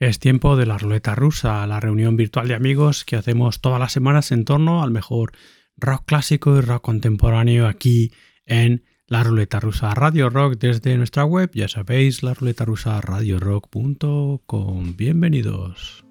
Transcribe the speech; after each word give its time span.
Es 0.00 0.20
tiempo 0.20 0.56
de 0.56 0.64
la 0.64 0.78
ruleta 0.78 1.16
rusa, 1.16 1.66
la 1.66 1.80
reunión 1.80 2.16
virtual 2.16 2.46
de 2.46 2.54
amigos 2.54 3.04
que 3.04 3.16
hacemos 3.16 3.60
todas 3.60 3.80
las 3.80 3.92
semanas 3.92 4.30
en 4.30 4.44
torno 4.44 4.84
al 4.84 4.92
mejor 4.92 5.32
rock 5.76 6.04
clásico 6.06 6.56
y 6.56 6.60
rock 6.60 6.82
contemporáneo 6.82 7.66
aquí 7.66 8.12
en 8.46 8.84
la 9.08 9.24
ruleta 9.24 9.58
rusa 9.58 9.94
Radio 9.94 10.30
Rock 10.30 10.58
desde 10.58 10.96
nuestra 10.96 11.24
web, 11.24 11.50
ya 11.52 11.66
sabéis, 11.66 12.22
la 12.22 12.34
ruleta 12.34 12.64
rusa 12.64 13.00
radiorock.com. 13.00 14.96
Bienvenidos. 14.96 16.07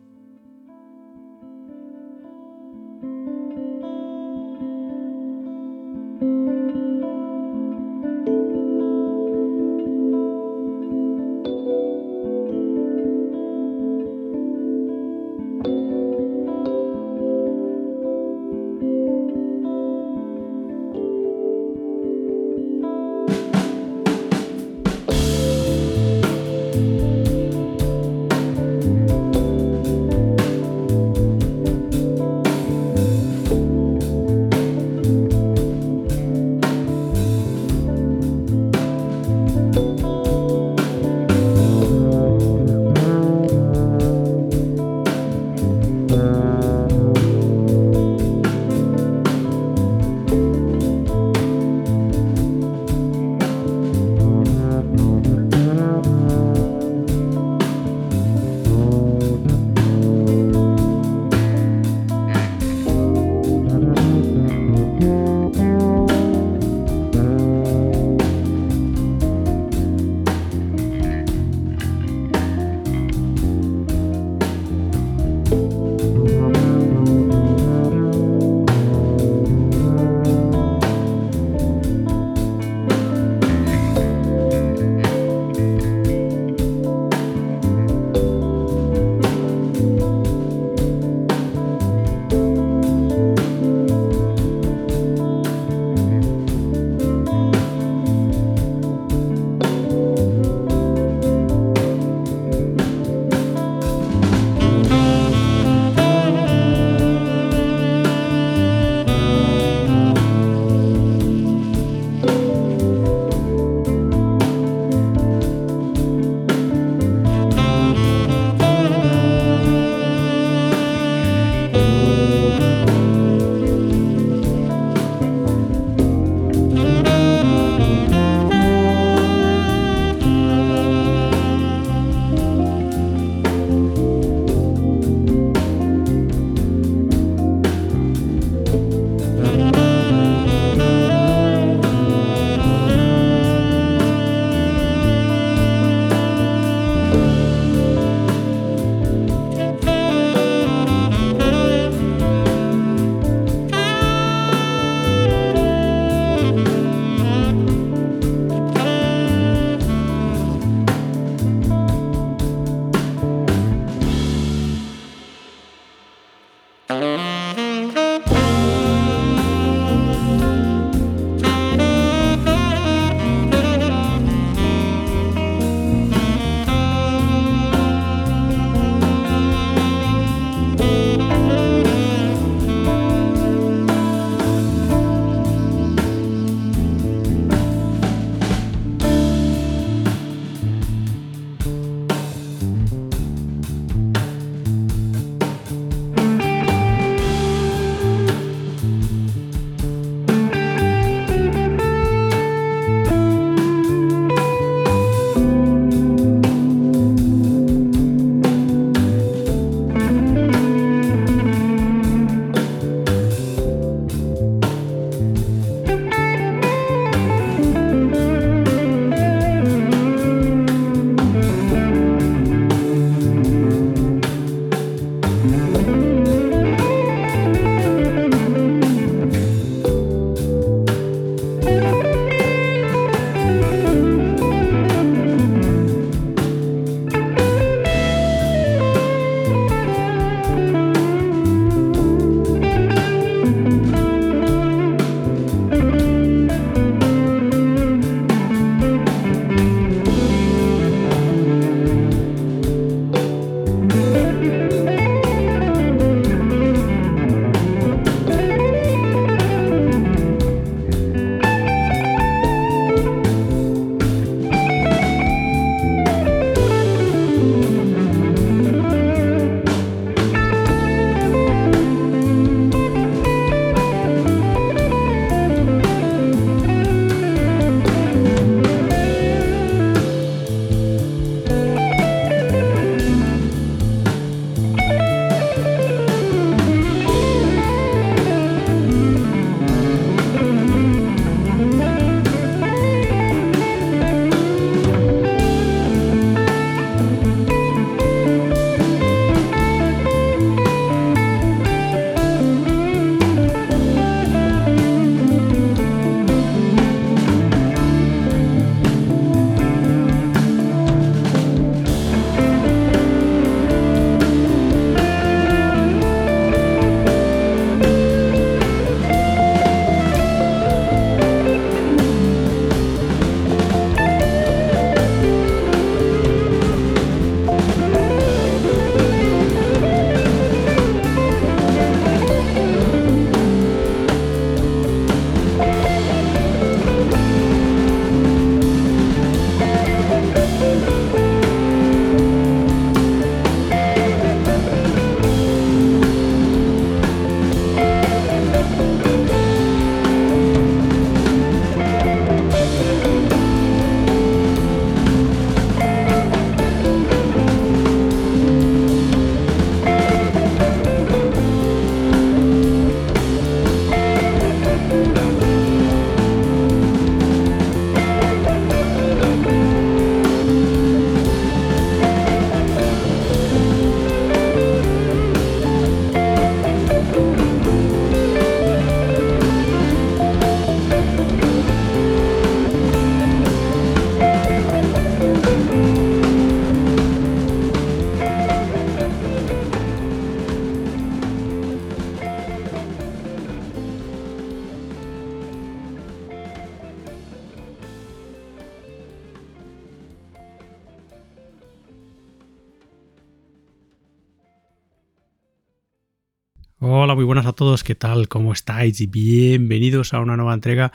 Todos, 407.57 407.83
¿qué 407.83 407.95
tal? 407.95 408.27
¿Cómo 408.27 408.53
estáis? 408.53 409.09
Bienvenidos 409.09 410.13
a 410.13 410.19
una 410.19 410.37
nueva 410.37 410.53
entrega 410.53 410.91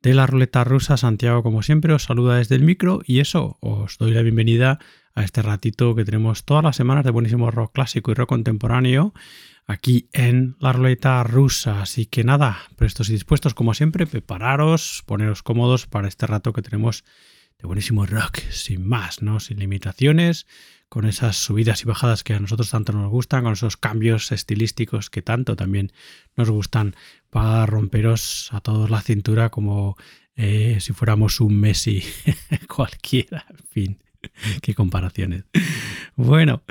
de 0.00 0.14
la 0.14 0.26
ruleta 0.26 0.64
rusa. 0.64 0.96
Santiago, 0.96 1.42
como 1.42 1.62
siempre, 1.62 1.92
os 1.92 2.04
saluda 2.04 2.38
desde 2.38 2.54
el 2.54 2.62
micro 2.62 3.02
y 3.04 3.20
eso, 3.20 3.58
os 3.60 3.98
doy 3.98 4.12
la 4.12 4.22
bienvenida 4.22 4.78
a 5.14 5.24
este 5.24 5.42
ratito 5.42 5.94
que 5.94 6.06
tenemos 6.06 6.46
todas 6.46 6.64
las 6.64 6.74
semanas 6.74 7.04
de 7.04 7.10
buenísimo 7.10 7.50
rock 7.50 7.74
clásico 7.74 8.10
y 8.10 8.14
rock 8.14 8.30
contemporáneo 8.30 9.12
aquí 9.66 10.08
en 10.14 10.56
la 10.58 10.72
ruleta 10.72 11.22
rusa. 11.22 11.82
Así 11.82 12.06
que 12.06 12.24
nada, 12.24 12.60
prestos 12.76 13.10
y 13.10 13.12
dispuestos 13.12 13.52
como 13.52 13.74
siempre, 13.74 14.06
prepararos, 14.06 15.02
poneros 15.04 15.42
cómodos 15.42 15.86
para 15.86 16.08
este 16.08 16.26
rato 16.26 16.54
que 16.54 16.62
tenemos 16.62 17.04
de 17.58 17.66
buenísimo 17.66 18.06
rock, 18.06 18.38
sin 18.48 18.88
más, 18.88 19.20
¿no? 19.20 19.38
Sin 19.38 19.58
limitaciones, 19.58 20.46
con 20.88 21.04
esas 21.04 21.36
subidas 21.36 21.82
y 21.82 21.86
bajadas 21.86 22.22
que 22.22 22.34
a 22.34 22.40
nosotros 22.40 22.70
tanto 22.70 22.92
nos 22.92 23.10
gustan, 23.10 23.44
con 23.44 23.52
esos 23.52 23.76
cambios 23.76 24.32
estilísticos 24.32 25.10
que 25.10 25.22
tanto 25.22 25.56
también 25.56 25.92
nos 26.36 26.50
gustan 26.50 26.94
para 27.30 27.66
romperos 27.66 28.48
a 28.52 28.60
todos 28.60 28.90
la 28.90 29.00
cintura 29.00 29.50
como 29.50 29.96
eh, 30.36 30.78
si 30.80 30.92
fuéramos 30.92 31.40
un 31.40 31.58
Messi 31.58 32.02
cualquiera. 32.68 33.46
En 33.50 33.66
fin, 33.68 33.98
qué 34.62 34.74
comparaciones. 34.74 35.44
Bueno, 36.14 36.62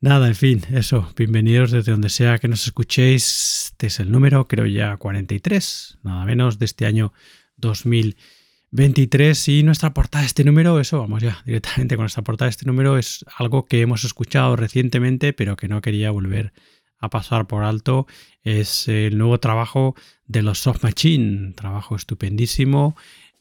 nada, 0.00 0.28
en 0.28 0.34
fin, 0.34 0.62
eso. 0.72 1.12
Bienvenidos 1.16 1.70
desde 1.70 1.92
donde 1.92 2.08
sea 2.08 2.38
que 2.38 2.48
nos 2.48 2.66
escuchéis. 2.66 3.70
Este 3.72 3.88
es 3.88 4.00
el 4.00 4.10
número, 4.10 4.46
creo 4.48 4.66
ya 4.66 4.96
43, 4.96 5.98
nada 6.02 6.24
menos, 6.24 6.58
de 6.58 6.64
este 6.64 6.86
año 6.86 7.12
2020. 7.56 8.37
23 8.70 9.48
y 9.48 9.62
nuestra 9.62 9.94
portada 9.94 10.22
de 10.22 10.26
este 10.26 10.44
número, 10.44 10.78
eso 10.78 10.98
vamos 10.98 11.22
ya 11.22 11.42
directamente 11.46 11.96
con 11.96 12.02
nuestra 12.02 12.22
portada 12.22 12.46
de 12.46 12.50
este 12.50 12.66
número, 12.66 12.98
es 12.98 13.24
algo 13.36 13.66
que 13.66 13.80
hemos 13.80 14.04
escuchado 14.04 14.56
recientemente 14.56 15.32
pero 15.32 15.56
que 15.56 15.68
no 15.68 15.80
quería 15.80 16.10
volver 16.10 16.52
a 16.98 17.10
pasar 17.10 17.46
por 17.46 17.64
alto. 17.64 18.06
Es 18.42 18.88
el 18.88 19.18
nuevo 19.18 19.38
trabajo 19.38 19.94
de 20.26 20.42
los 20.42 20.58
Soft 20.58 20.82
Machine, 20.82 21.52
trabajo 21.52 21.96
estupendísimo, 21.96 22.96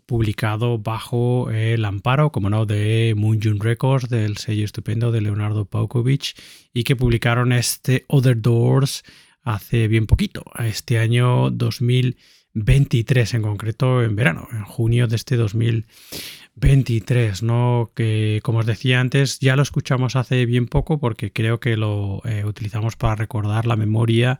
publicado 0.05 0.77
bajo 0.77 1.49
el 1.51 1.83
amparo, 1.85 2.31
como 2.31 2.49
no, 2.49 2.65
de 2.65 3.13
Moonjun 3.17 3.59
Records, 3.59 4.09
del 4.09 4.37
sello 4.37 4.63
estupendo 4.63 5.11
de 5.11 5.21
Leonardo 5.21 5.65
Paukovich, 5.65 6.35
y 6.73 6.83
que 6.83 6.95
publicaron 6.95 7.51
este 7.51 8.05
Other 8.07 8.39
Doors 8.39 9.03
hace 9.43 9.87
bien 9.87 10.07
poquito, 10.07 10.43
este 10.59 10.99
año 10.99 11.49
2020 11.51 12.36
23 12.63 13.35
en 13.35 13.41
concreto 13.41 14.03
en 14.03 14.15
verano, 14.15 14.47
en 14.51 14.63
junio 14.63 15.07
de 15.07 15.15
este 15.15 15.37
2023, 15.37 17.43
¿no? 17.43 17.91
Que 17.95 18.39
como 18.43 18.59
os 18.59 18.65
decía 18.65 18.99
antes, 18.99 19.39
ya 19.39 19.55
lo 19.55 19.61
escuchamos 19.61 20.15
hace 20.15 20.45
bien 20.45 20.67
poco 20.67 20.99
porque 20.99 21.31
creo 21.31 21.59
que 21.59 21.77
lo 21.77 22.21
eh, 22.25 22.43
utilizamos 22.45 22.95
para 22.95 23.15
recordar 23.15 23.65
la 23.65 23.75
memoria 23.75 24.39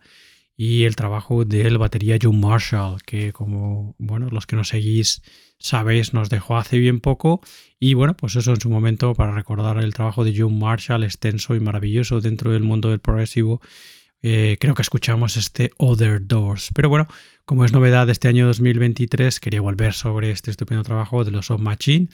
y 0.56 0.86
el 0.86 0.96
trabajo 0.96 1.46
del 1.46 1.78
batería 1.78 2.18
John 2.20 2.40
Marshall, 2.40 3.04
que 3.04 3.32
como 3.32 3.96
bueno, 4.00 4.30
los 4.32 4.48
que 4.48 4.56
nos 4.56 4.70
seguís 4.70 5.22
sabéis, 5.60 6.14
nos 6.14 6.30
dejó 6.30 6.58
hace 6.58 6.80
bien 6.80 7.00
poco. 7.00 7.42
Y 7.80 7.94
bueno, 7.94 8.16
pues 8.16 8.36
eso 8.36 8.52
en 8.52 8.62
su 8.62 8.70
momento 8.70 9.14
para 9.14 9.34
recordar 9.34 9.78
el 9.78 9.94
trabajo 9.94 10.24
de 10.24 10.34
John 10.36 10.58
Marshall, 10.58 11.04
extenso 11.04 11.56
y 11.56 11.60
maravilloso 11.60 12.22
dentro 12.22 12.52
del 12.52 12.64
mundo 12.64 12.90
del 12.90 13.00
progresivo. 13.00 13.62
Eh, 14.24 14.58
creo 14.60 14.74
que 14.74 14.82
escuchamos 14.82 15.38
este 15.38 15.72
Other 15.78 16.26
Doors. 16.26 16.70
Pero 16.74 16.90
bueno, 16.90 17.08
como 17.48 17.64
es 17.64 17.72
novedad 17.72 18.08
de 18.08 18.12
este 18.12 18.28
año 18.28 18.46
2023, 18.46 19.40
quería 19.40 19.62
volver 19.62 19.94
sobre 19.94 20.32
este 20.32 20.52
estupendo 20.52 20.84
trabajo 20.84 21.24
de 21.24 21.32
los 21.32 21.46
Soft 21.46 21.62
Machine. 21.62 22.10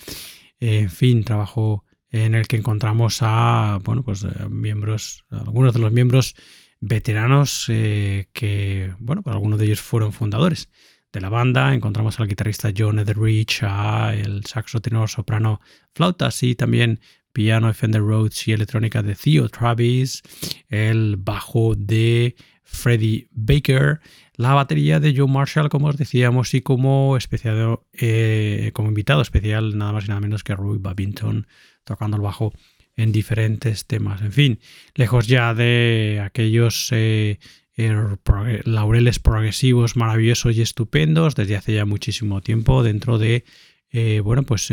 en 0.59 0.91
fin, 0.91 1.23
trabajo 1.23 1.85
en 2.11 2.35
el 2.35 2.47
que 2.47 2.57
encontramos 2.57 3.17
a, 3.21 3.79
bueno, 3.83 4.03
pues 4.03 4.23
eh, 4.23 4.27
miembros, 4.47 5.25
algunos 5.31 5.73
de 5.73 5.79
los 5.79 5.91
miembros 5.91 6.35
veteranos 6.81 7.65
eh, 7.69 8.27
que, 8.31 8.93
bueno, 8.99 9.23
pues 9.23 9.33
algunos 9.33 9.57
de 9.57 9.65
ellos 9.65 9.81
fueron 9.81 10.13
fundadores 10.13 10.69
de 11.11 11.21
la 11.21 11.29
banda. 11.29 11.73
Encontramos 11.73 12.19
al 12.19 12.27
guitarrista 12.27 12.71
John 12.77 12.99
Etheridge, 12.99 13.63
a 13.63 14.13
el 14.13 14.45
saxo 14.45 14.81
tenor 14.81 15.09
soprano 15.09 15.61
flautas 15.95 16.43
y 16.43 16.53
también 16.53 16.99
piano 17.31 17.73
Fender 17.73 18.01
Rhodes 18.01 18.47
y 18.47 18.51
electrónica 18.51 19.01
de 19.01 19.15
Theo 19.15 19.49
Travis, 19.49 20.21
el 20.69 21.15
bajo 21.17 21.73
de 21.75 22.35
Freddie 22.63 23.27
Baker, 23.31 23.99
la 24.35 24.53
batería 24.53 24.99
de 24.99 25.15
Joe 25.15 25.27
Marshall, 25.27 25.69
como 25.69 25.87
os 25.87 25.97
decíamos, 25.97 26.53
y 26.53 26.61
como, 26.61 27.17
especial, 27.17 27.79
eh, 27.93 28.71
como 28.73 28.89
invitado 28.89 29.21
especial, 29.21 29.77
nada 29.77 29.91
más 29.93 30.05
y 30.05 30.07
nada 30.07 30.21
menos 30.21 30.43
que 30.43 30.55
Ruby 30.55 30.79
Babington 30.79 31.47
tocando 31.83 32.17
el 32.17 32.23
bajo 32.23 32.53
en 32.95 33.11
diferentes 33.11 33.85
temas. 33.85 34.21
En 34.21 34.31
fin, 34.31 34.59
lejos 34.95 35.27
ya 35.27 35.53
de 35.53 36.21
aquellos 36.23 36.89
eh, 36.91 37.39
er, 37.75 38.19
laureles 38.65 39.19
progresivos 39.19 39.95
maravillosos 39.95 40.55
y 40.55 40.61
estupendos 40.61 41.35
desde 41.35 41.55
hace 41.55 41.75
ya 41.75 41.85
muchísimo 41.85 42.41
tiempo 42.41 42.81
dentro 42.83 43.19
de, 43.19 43.45
eh, 43.91 44.19
bueno, 44.23 44.43
pues 44.43 44.69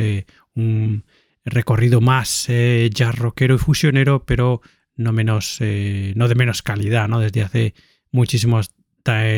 un 0.55 1.05
recorrido 1.45 2.01
más 2.01 2.49
jazz 2.91 3.15
rockero 3.15 3.57
y 3.57 3.59
fusionero, 3.59 4.25
pero 4.25 4.63
no 4.97 5.13
menos, 5.13 5.59
no 5.61 6.29
de 6.29 6.35
menos 6.35 6.63
calidad, 6.63 7.09
¿no? 7.09 7.21
Desde 7.21 7.43
hace 7.43 7.75
muchísimo 8.13 8.61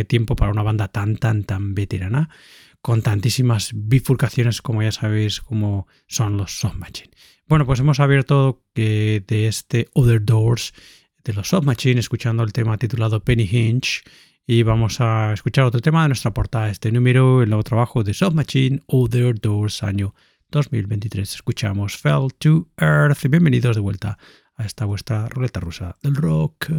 tiempo 0.07 0.37
para 0.37 0.52
una 0.52 0.62
banda 0.62 0.88
tan, 0.88 1.16
tan, 1.16 1.45
tan 1.45 1.75
veterana, 1.75 2.28
con 2.81 3.02
tantísimas 3.02 3.71
bifurcaciones 3.75 4.62
como 4.62 4.83
ya 4.83 4.92
sabéis 4.92 5.40
como 5.40 5.87
son 6.07 6.37
los 6.37 6.59
Soft 6.59 6.76
Machine. 6.76 7.11
Bueno, 7.47 7.66
pues 7.66 7.81
hemos 7.81 8.00
abierto 8.00 8.62
de 8.75 9.25
este 9.28 9.88
Other 9.95 10.25
Doors 10.25 10.73
de 11.25 11.33
los 11.33 11.49
Soft 11.49 11.64
Machine 11.64 12.00
escuchando 12.00 12.42
el 12.42 12.52
tema 12.52 12.78
titulado 12.78 13.23
Penny 13.23 13.49
Hinch 13.50 14.02
y 14.47 14.64
vamos 14.64 15.00
a 15.00 15.33
escuchar 15.33 15.64
otro 15.64 15.81
tema 15.81 16.02
de 16.02 16.09
nuestra 16.09 16.35
portada, 16.35 16.69
este 16.69 16.90
número, 16.90 17.42
el 17.42 17.49
nuevo 17.49 17.62
trabajo 17.62 18.02
de 18.02 18.12
Soft 18.12 18.35
Machine, 18.35 18.81
Other 18.87 19.38
Doors, 19.38 19.83
año 19.83 20.14
2023. 20.50 21.35
Escuchamos 21.35 21.97
Fell 21.97 22.28
to 22.38 22.69
Earth 22.76 23.25
bienvenidos 23.28 23.76
de 23.76 23.83
vuelta 23.83 24.19
a 24.56 24.64
esta 24.64 24.85
vuestra 24.85 25.28
ruleta 25.28 25.61
rusa 25.61 25.97
del 26.02 26.14
rock. 26.14 26.71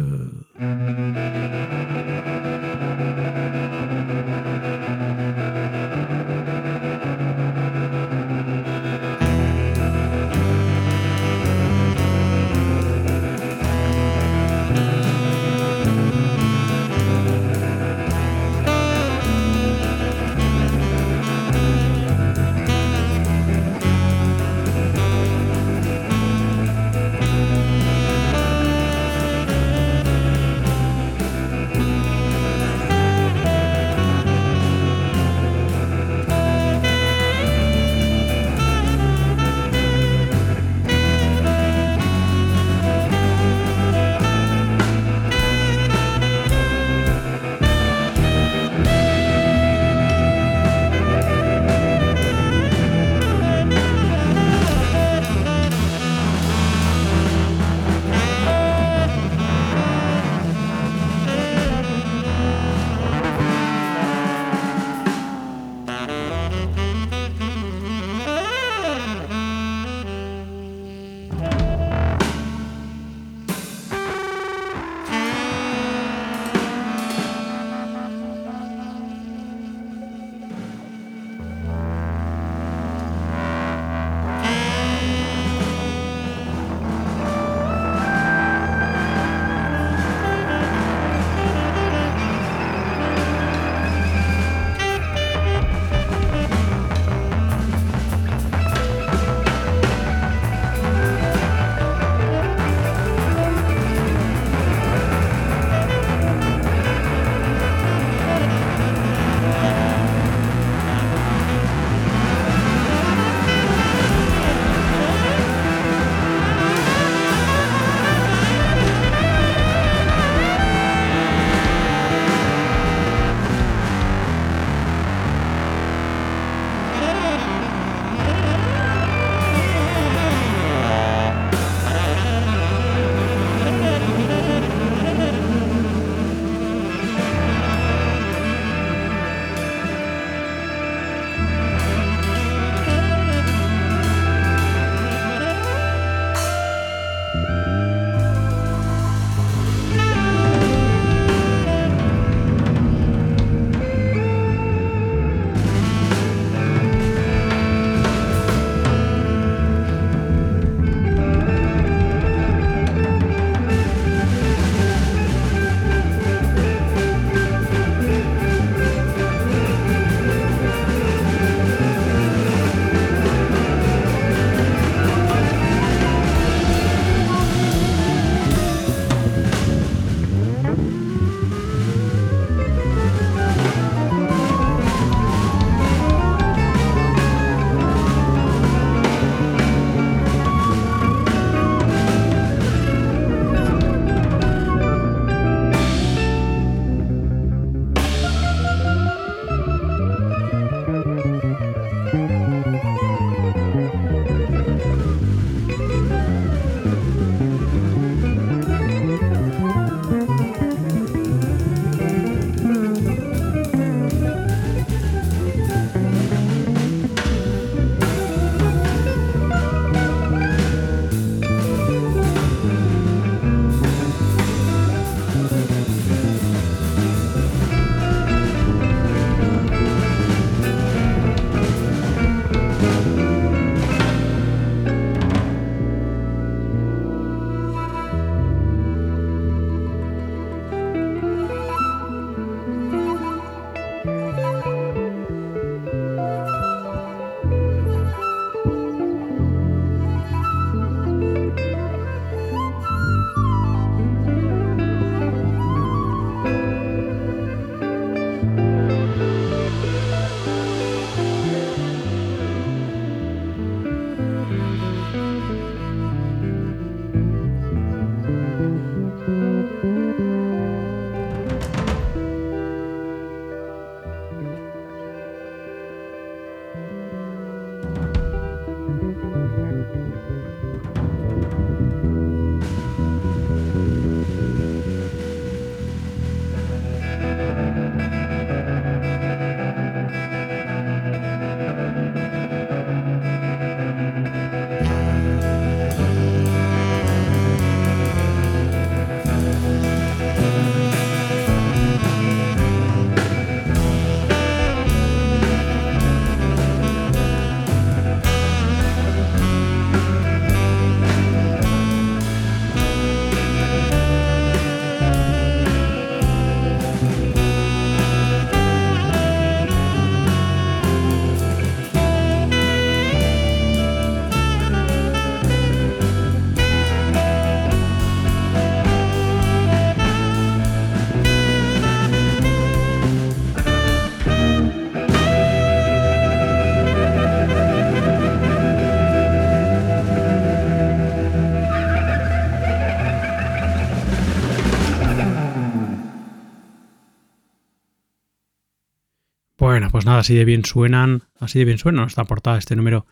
Pues 350.04 350.10
nada, 350.10 350.20
así 350.20 350.34
de 350.34 350.44
bien 350.44 350.66
suenan, 350.66 351.22
así 351.40 351.58
de 351.58 351.64
bien 351.64 351.78
suena 351.78 352.04
esta 352.04 352.26
portada, 352.26 352.58
este 352.58 352.76
número 352.76 353.06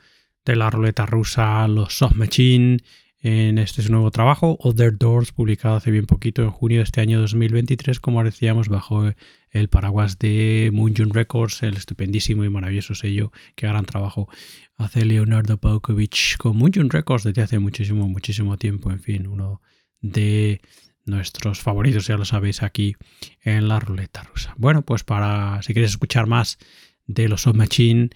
de 0.45 0.57
la 0.57 0.69
ruleta 0.69 1.07
rusa, 1.07 1.67
los 1.67 1.95
Soft 1.97 2.17
Machine, 2.17 2.81
en 3.23 3.57
este 3.57 3.89
nuevo 3.89 4.11
trabajo, 4.11 4.59
Other 4.61 4.99
Doors, 4.99 5.33
publicado 5.33 5.77
hace 5.77 5.91
bien 5.91 6.05
poquito, 6.05 6.43
en 6.43 6.51
junio 6.51 6.79
de 6.81 6.85
este 6.85 7.01
año 7.01 7.19
2023, 7.19 7.99
como 7.99 8.23
decíamos, 8.23 8.69
bajo 8.69 9.11
el 9.53 9.69
paraguas 9.71 10.19
de 10.19 10.69
Moonjun 10.71 11.15
Records, 11.15 11.63
el 11.63 11.79
estupendísimo 11.79 12.45
y 12.45 12.51
maravilloso 12.51 12.95
sello, 12.95 13.33
que 13.55 13.67
gran 13.67 13.87
trabajo 13.87 14.29
hace 14.77 15.07
Leonardo 15.07 15.57
Paukovich 15.57 16.37
con 16.37 16.59
Moonjun 16.59 16.91
Records 16.91 17.25
desde 17.25 17.41
hace 17.41 17.59
muchísimo, 17.59 18.07
muchísimo 18.07 18.59
tiempo, 18.59 18.91
en 18.91 19.01
fin, 19.01 19.29
uno 19.29 19.63
de 20.03 20.61
nuestros 21.07 21.61
favoritos, 21.61 22.07
ya 22.07 22.19
lo 22.19 22.27
sabéis, 22.27 22.63
aquí 22.63 22.97
en 23.41 23.69
la 23.69 23.81
ruleta 23.81 24.23
rusa. 24.23 24.55
Bueno, 24.59 24.83
pues 24.83 25.05
para, 25.05 25.63
si 25.63 25.73
queréis 25.73 25.93
escuchar 25.93 26.27
más 26.27 26.59
de 27.07 27.29
los 27.29 27.43
Soft 27.43 27.57
Machine, 27.57 28.11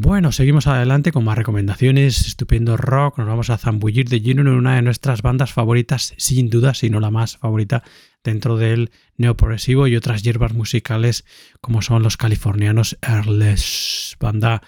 Bueno, 0.00 0.30
seguimos 0.30 0.68
adelante 0.68 1.10
con 1.10 1.24
más 1.24 1.36
recomendaciones, 1.36 2.24
estupendo 2.24 2.76
rock, 2.76 3.18
nos 3.18 3.26
vamos 3.26 3.50
a 3.50 3.58
zambullir 3.58 4.08
de 4.08 4.20
lleno 4.20 4.42
en 4.42 4.48
una 4.48 4.76
de 4.76 4.82
nuestras 4.82 5.22
bandas 5.22 5.52
favoritas, 5.52 6.14
sin 6.18 6.50
duda, 6.50 6.72
si 6.74 6.88
no 6.88 7.00
la 7.00 7.10
más 7.10 7.38
favorita 7.38 7.82
dentro 8.22 8.56
del 8.56 8.92
neoprogresivo 9.16 9.88
y 9.88 9.96
otras 9.96 10.22
hierbas 10.22 10.54
musicales 10.54 11.24
como 11.60 11.82
son 11.82 12.04
los 12.04 12.16
californianos 12.16 12.96
Airless, 13.02 14.16
banda 14.20 14.62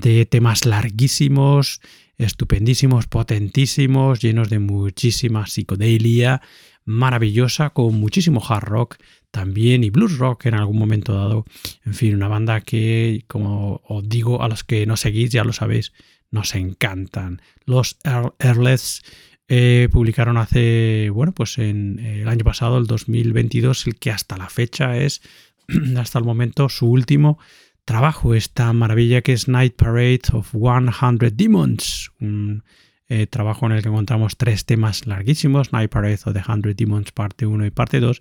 de 0.00 0.26
temas 0.26 0.66
larguísimos, 0.66 1.80
estupendísimos, 2.18 3.06
potentísimos, 3.06 4.20
llenos 4.20 4.50
de 4.50 4.58
muchísima 4.58 5.46
psicodelia, 5.46 6.42
maravillosa, 6.84 7.70
con 7.70 7.94
muchísimo 7.94 8.42
hard 8.46 8.64
rock 8.64 8.96
también 9.30 9.82
y 9.82 9.90
blues 9.90 10.18
rock 10.18 10.46
en 10.46 10.54
algún 10.54 10.78
momento 10.78 11.14
dado. 11.14 11.44
En 11.84 11.94
fin, 11.94 12.14
una 12.14 12.28
banda 12.28 12.60
que, 12.60 13.24
como 13.26 13.82
os 13.88 14.08
digo, 14.08 14.42
a 14.42 14.48
los 14.48 14.64
que 14.64 14.86
no 14.86 14.96
seguís, 14.96 15.30
ya 15.30 15.44
lo 15.44 15.52
sabéis, 15.52 15.92
nos 16.30 16.54
encantan. 16.54 17.42
Los 17.64 17.98
Airless 18.38 19.02
eh, 19.48 19.88
publicaron 19.90 20.36
hace, 20.36 21.10
bueno, 21.10 21.32
pues 21.32 21.58
en 21.58 21.98
el 21.98 22.28
año 22.28 22.44
pasado, 22.44 22.78
el 22.78 22.86
2022, 22.86 23.86
el 23.86 23.96
que 23.96 24.10
hasta 24.10 24.36
la 24.36 24.48
fecha 24.48 24.96
es, 24.96 25.22
hasta 25.96 26.18
el 26.18 26.24
momento, 26.24 26.68
su 26.68 26.90
último 26.90 27.38
trabajo, 27.84 28.34
esta 28.34 28.72
maravilla 28.72 29.22
que 29.22 29.32
es 29.32 29.48
Night 29.48 29.74
Parade 29.76 30.22
of 30.32 30.52
100 30.52 31.36
Demons, 31.36 32.10
un 32.20 32.64
eh, 33.08 33.26
trabajo 33.26 33.66
en 33.66 33.72
el 33.72 33.82
que 33.82 33.88
encontramos 33.88 34.36
tres 34.36 34.64
temas 34.64 35.06
larguísimos, 35.06 35.72
Night 35.72 35.90
Parade 35.90 36.18
of 36.24 36.34
the 36.34 36.42
100 36.42 36.74
Demons 36.74 37.12
parte 37.12 37.46
1 37.46 37.66
y 37.66 37.70
parte 37.70 38.00
2, 38.00 38.20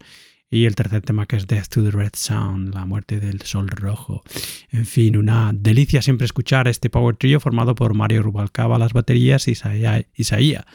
y 0.50 0.66
el 0.66 0.76
tercer 0.76 1.02
tema 1.02 1.26
que 1.26 1.38
es 1.38 1.48
Death 1.48 1.70
to 1.70 1.84
the 1.84 1.92
Red 1.92 2.12
Sound, 2.14 2.76
la 2.76 2.86
muerte 2.86 3.20
del 3.20 3.42
sol 3.42 3.70
rojo. 3.70 4.22
En 4.70 4.86
fin, 4.86 5.18
una 5.18 5.52
delicia 5.54 6.02
siempre 6.02 6.26
escuchar 6.26 6.68
este 6.68 6.92
power 6.92 7.16
trio 7.16 7.40
formado 7.40 7.74
por 7.74 7.96
Mario 7.96 8.22
Rubalcaba 8.22 8.78
las 8.78 8.94
baterías 8.94 9.48
y 9.48 9.54
Isaía 10.16 10.66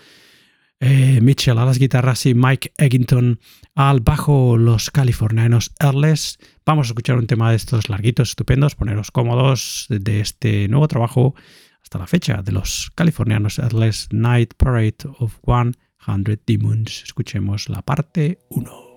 eh, 0.80 1.20
Mitchell 1.20 1.58
a 1.58 1.64
las 1.64 1.78
guitarras 1.78 2.26
y 2.26 2.34
Mike 2.34 2.72
Eggington 2.78 3.40
al 3.74 4.00
bajo, 4.00 4.56
los 4.56 4.90
californianos 4.90 5.72
Airless. 5.78 6.38
Vamos 6.64 6.86
a 6.86 6.90
escuchar 6.90 7.16
un 7.18 7.26
tema 7.26 7.50
de 7.50 7.56
estos 7.56 7.88
larguitos, 7.88 8.30
estupendos, 8.30 8.74
poneros 8.74 9.10
cómodos 9.10 9.86
de 9.88 10.20
este 10.20 10.68
nuevo 10.68 10.88
trabajo 10.88 11.34
hasta 11.82 11.98
la 11.98 12.06
fecha 12.06 12.42
de 12.42 12.52
los 12.52 12.90
californianos 12.94 13.58
Airless 13.58 14.08
Night 14.12 14.54
Parade 14.56 14.96
of 15.18 15.36
100 15.44 15.76
Demons. 16.46 17.02
Escuchemos 17.04 17.68
la 17.68 17.82
parte 17.82 18.38
1. 18.50 18.87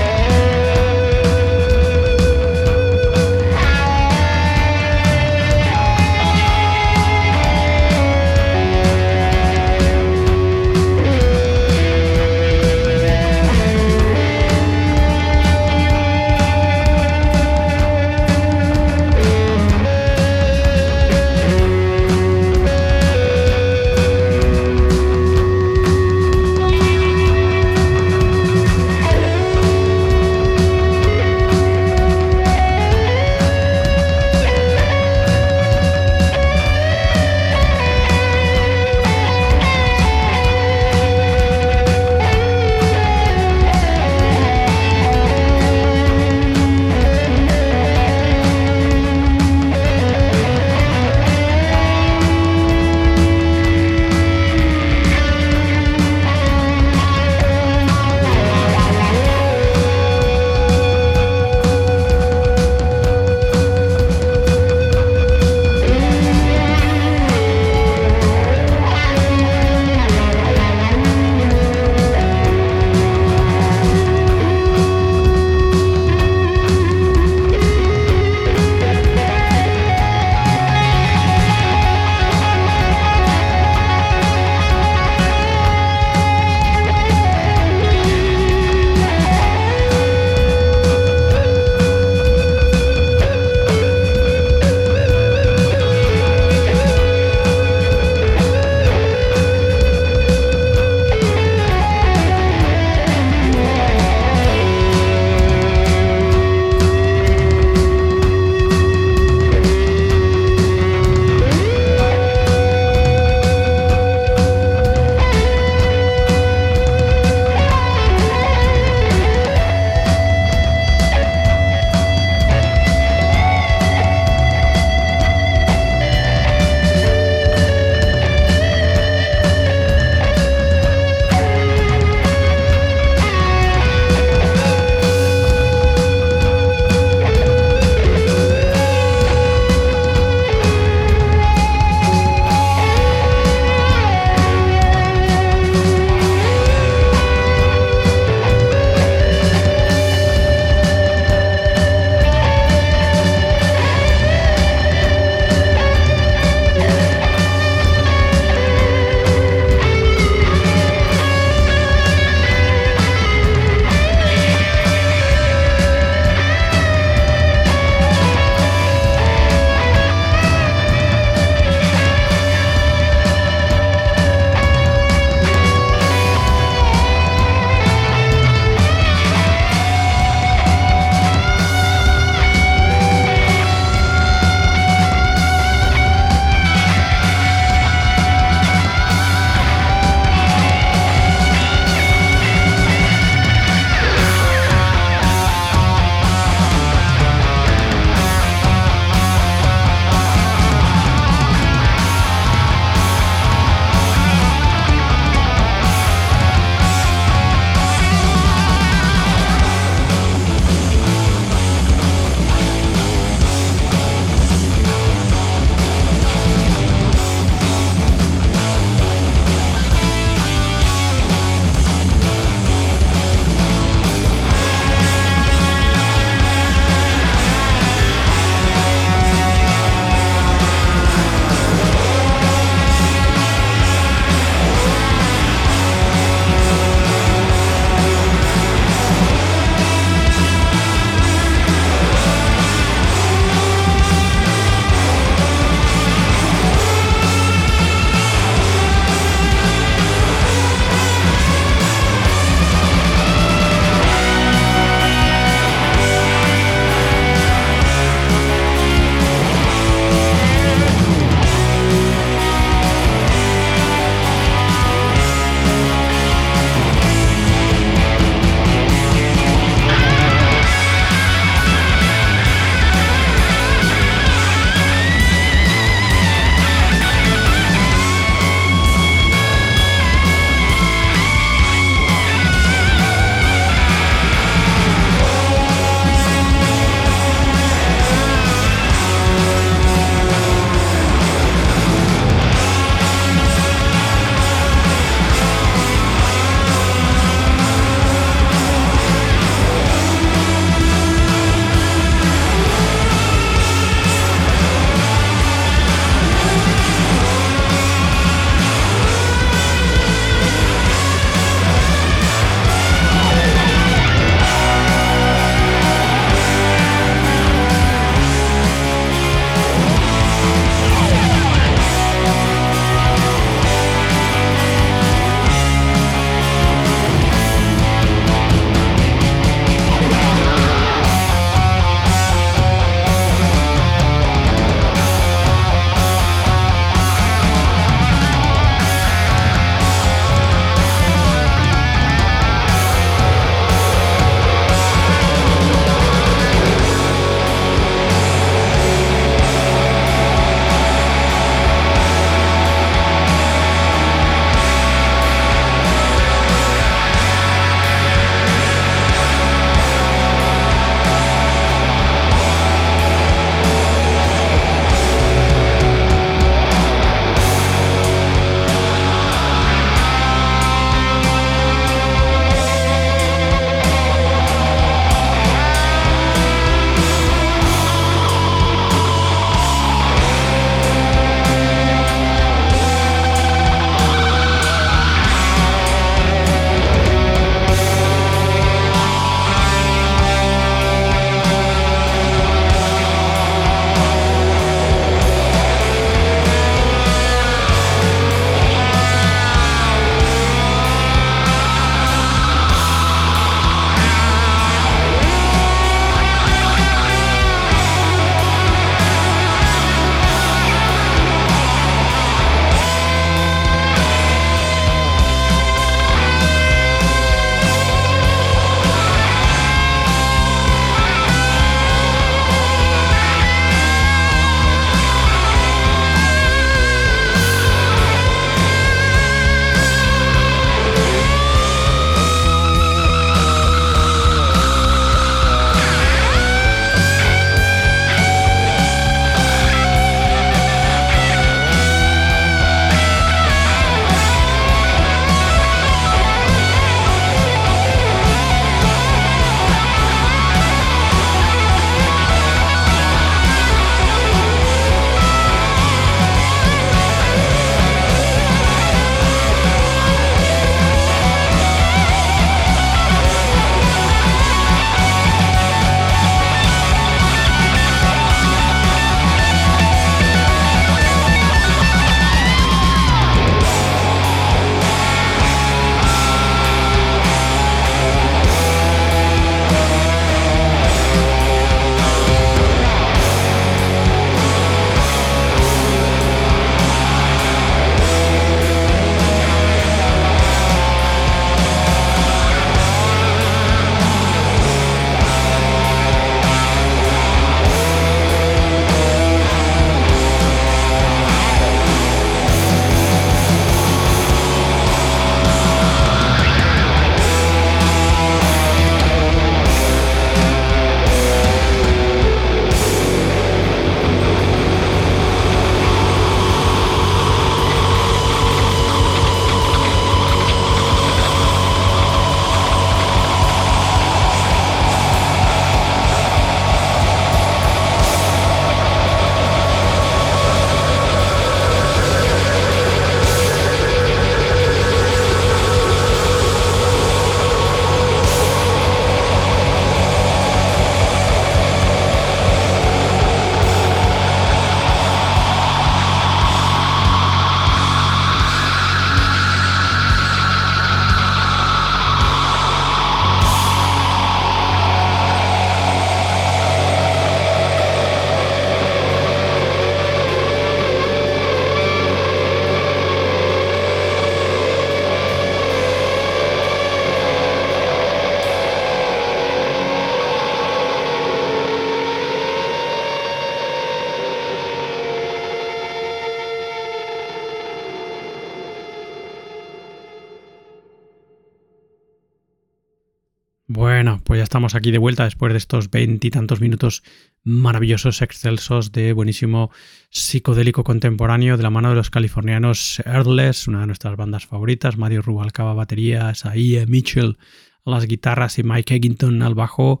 Estamos 584.56 584.74
aquí 584.74 584.90
de 584.90 584.96
vuelta 584.96 585.24
después 585.24 585.52
de 585.52 585.58
estos 585.58 585.90
veintitantos 585.90 586.62
minutos 586.62 587.02
maravillosos, 587.44 588.22
excelsos 588.22 588.90
de 588.90 589.12
buenísimo 589.12 589.70
psicodélico 590.08 590.82
contemporáneo 590.82 591.58
de 591.58 591.62
la 591.62 591.68
mano 591.68 591.90
de 591.90 591.94
los 591.94 592.08
californianos 592.08 593.02
Earless, 593.04 593.68
una 593.68 593.80
de 593.80 593.86
nuestras 593.86 594.16
bandas 594.16 594.46
favoritas, 594.46 594.96
Mario 594.96 595.20
Rubalcaba 595.20 595.74
baterías, 595.74 596.46
ahí 596.46 596.82
Mitchell 596.88 597.36
a 597.84 597.90
las 597.90 598.06
guitarras 598.06 598.58
y 598.58 598.62
Mike 598.62 598.94
Eggington 598.94 599.42
al 599.42 599.54
bajo 599.54 600.00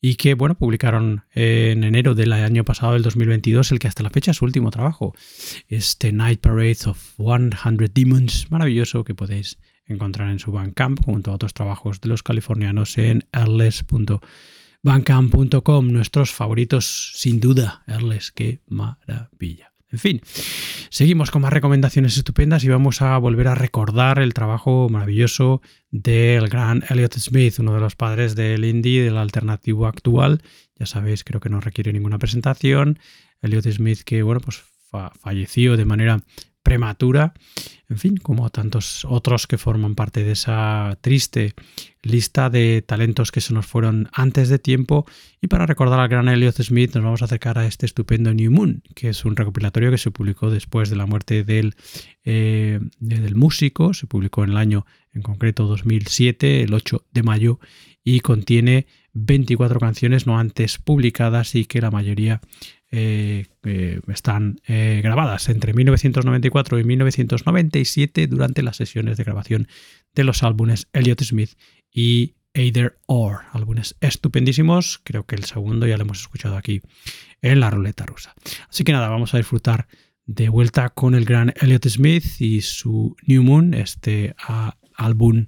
y 0.00 0.14
que 0.14 0.34
bueno, 0.34 0.54
publicaron 0.54 1.24
en 1.32 1.82
enero 1.82 2.14
del 2.14 2.32
año 2.32 2.64
pasado, 2.64 2.92
del 2.92 3.02
2022, 3.02 3.72
el 3.72 3.80
que 3.80 3.88
hasta 3.88 4.04
la 4.04 4.10
fecha 4.10 4.30
es 4.30 4.36
su 4.36 4.44
último 4.44 4.70
trabajo, 4.70 5.16
este 5.66 6.12
Night 6.12 6.40
Parade 6.40 6.78
of 6.86 7.16
100 7.16 7.90
Demons, 7.92 8.52
maravilloso 8.52 9.02
que 9.02 9.16
podéis 9.16 9.58
encontrar 9.86 10.30
en 10.30 10.38
su 10.38 10.52
Bandcamp 10.52 11.04
junto 11.04 11.30
a 11.30 11.34
otros 11.34 11.52
trabajos 11.54 12.00
de 12.00 12.08
los 12.08 12.22
californianos 12.22 12.96
en 12.98 13.24
erles.bandcamp.com, 13.32 15.92
nuestros 15.92 16.32
favoritos 16.32 17.12
sin 17.14 17.40
duda, 17.40 17.82
Erles, 17.86 18.32
qué 18.32 18.60
maravilla. 18.66 19.72
En 19.92 20.00
fin, 20.00 20.20
seguimos 20.90 21.30
con 21.30 21.42
más 21.42 21.52
recomendaciones 21.52 22.16
estupendas 22.16 22.64
y 22.64 22.68
vamos 22.68 23.02
a 23.02 23.16
volver 23.18 23.46
a 23.48 23.54
recordar 23.54 24.18
el 24.18 24.34
trabajo 24.34 24.88
maravilloso 24.90 25.62
del 25.90 26.48
gran 26.48 26.82
Elliot 26.90 27.14
Smith, 27.14 27.60
uno 27.60 27.72
de 27.72 27.80
los 27.80 27.94
padres 27.94 28.34
del 28.34 28.64
indie, 28.64 29.04
del 29.04 29.16
alternativo 29.16 29.86
actual. 29.86 30.42
Ya 30.74 30.86
sabéis, 30.86 31.22
creo 31.22 31.40
que 31.40 31.50
no 31.50 31.60
requiere 31.60 31.92
ninguna 31.92 32.18
presentación. 32.18 32.98
Elliot 33.42 33.70
Smith 33.70 34.00
que, 34.04 34.22
bueno, 34.22 34.40
pues 34.40 34.64
falleció 35.20 35.76
de 35.76 35.84
manera 35.84 36.24
prematura, 36.66 37.32
en 37.88 37.96
fin, 37.96 38.16
como 38.16 38.50
tantos 38.50 39.04
otros 39.04 39.46
que 39.46 39.56
forman 39.56 39.94
parte 39.94 40.24
de 40.24 40.32
esa 40.32 40.98
triste 41.00 41.54
lista 42.02 42.50
de 42.50 42.82
talentos 42.82 43.30
que 43.30 43.40
se 43.40 43.54
nos 43.54 43.66
fueron 43.66 44.08
antes 44.12 44.48
de 44.48 44.58
tiempo. 44.58 45.06
Y 45.40 45.46
para 45.46 45.66
recordar 45.66 46.00
al 46.00 46.08
gran 46.08 46.28
Elliot 46.28 46.60
Smith, 46.60 46.92
nos 46.96 47.04
vamos 47.04 47.22
a 47.22 47.26
acercar 47.26 47.56
a 47.56 47.66
este 47.68 47.86
estupendo 47.86 48.34
New 48.34 48.50
Moon, 48.50 48.82
que 48.96 49.10
es 49.10 49.24
un 49.24 49.36
recopilatorio 49.36 49.92
que 49.92 49.98
se 49.98 50.10
publicó 50.10 50.50
después 50.50 50.90
de 50.90 50.96
la 50.96 51.06
muerte 51.06 51.44
del, 51.44 51.76
eh, 52.24 52.80
del 52.98 53.36
músico, 53.36 53.94
se 53.94 54.08
publicó 54.08 54.42
en 54.42 54.50
el 54.50 54.56
año 54.56 54.86
en 55.12 55.22
concreto 55.22 55.66
2007, 55.66 56.64
el 56.64 56.74
8 56.74 57.06
de 57.12 57.22
mayo, 57.22 57.60
y 58.02 58.20
contiene 58.20 58.88
24 59.12 59.78
canciones 59.78 60.26
no 60.26 60.36
antes 60.36 60.78
publicadas 60.78 61.54
y 61.54 61.64
que 61.64 61.80
la 61.80 61.92
mayoría 61.92 62.40
eh, 62.92 63.46
están 64.08 64.60
eh, 64.66 65.00
grabadas 65.02 65.48
entre 65.48 65.74
1994 65.74 66.78
y 66.78 66.84
1997 66.84 68.26
durante 68.28 68.62
las 68.62 68.76
sesiones 68.76 69.16
de 69.16 69.24
grabación 69.24 69.68
de 70.14 70.24
los 70.24 70.42
álbumes 70.42 70.88
Elliot 70.92 71.22
Smith 71.22 71.50
y 71.90 72.34
Either 72.54 72.98
Or, 73.06 73.40
álbumes 73.52 73.96
estupendísimos, 74.00 75.00
creo 75.04 75.26
que 75.26 75.34
el 75.34 75.44
segundo 75.44 75.86
ya 75.86 75.96
lo 75.96 76.04
hemos 76.04 76.20
escuchado 76.20 76.56
aquí 76.56 76.80
en 77.42 77.60
la 77.60 77.70
ruleta 77.70 78.06
rusa. 78.06 78.34
Así 78.70 78.82
que 78.82 78.92
nada, 78.92 79.08
vamos 79.08 79.34
a 79.34 79.38
disfrutar 79.38 79.88
de 80.24 80.48
vuelta 80.48 80.88
con 80.90 81.14
el 81.14 81.24
gran 81.24 81.52
Elliot 81.60 81.86
Smith 81.88 82.40
y 82.40 82.62
su 82.62 83.14
New 83.26 83.42
Moon, 83.42 83.74
este 83.74 84.34
álbum 84.94 85.46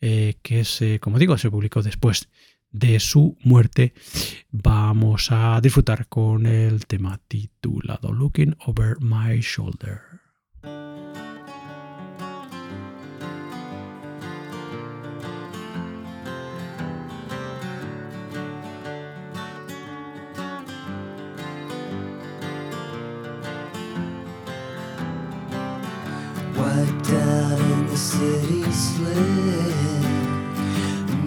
eh, 0.00 0.34
que 0.42 0.60
es, 0.60 0.82
como 1.00 1.18
digo, 1.18 1.38
se 1.38 1.50
publicó 1.50 1.82
después 1.82 2.28
de 2.70 3.00
su 3.00 3.36
muerte, 3.42 3.94
vamos 4.50 5.28
a 5.30 5.60
disfrutar 5.60 6.06
con 6.08 6.46
el 6.46 6.86
tema 6.86 7.20
titulado 7.28 8.12
Looking 8.12 8.56
Over 8.66 9.00
My 9.00 9.40
Shoulder. 9.40 10.08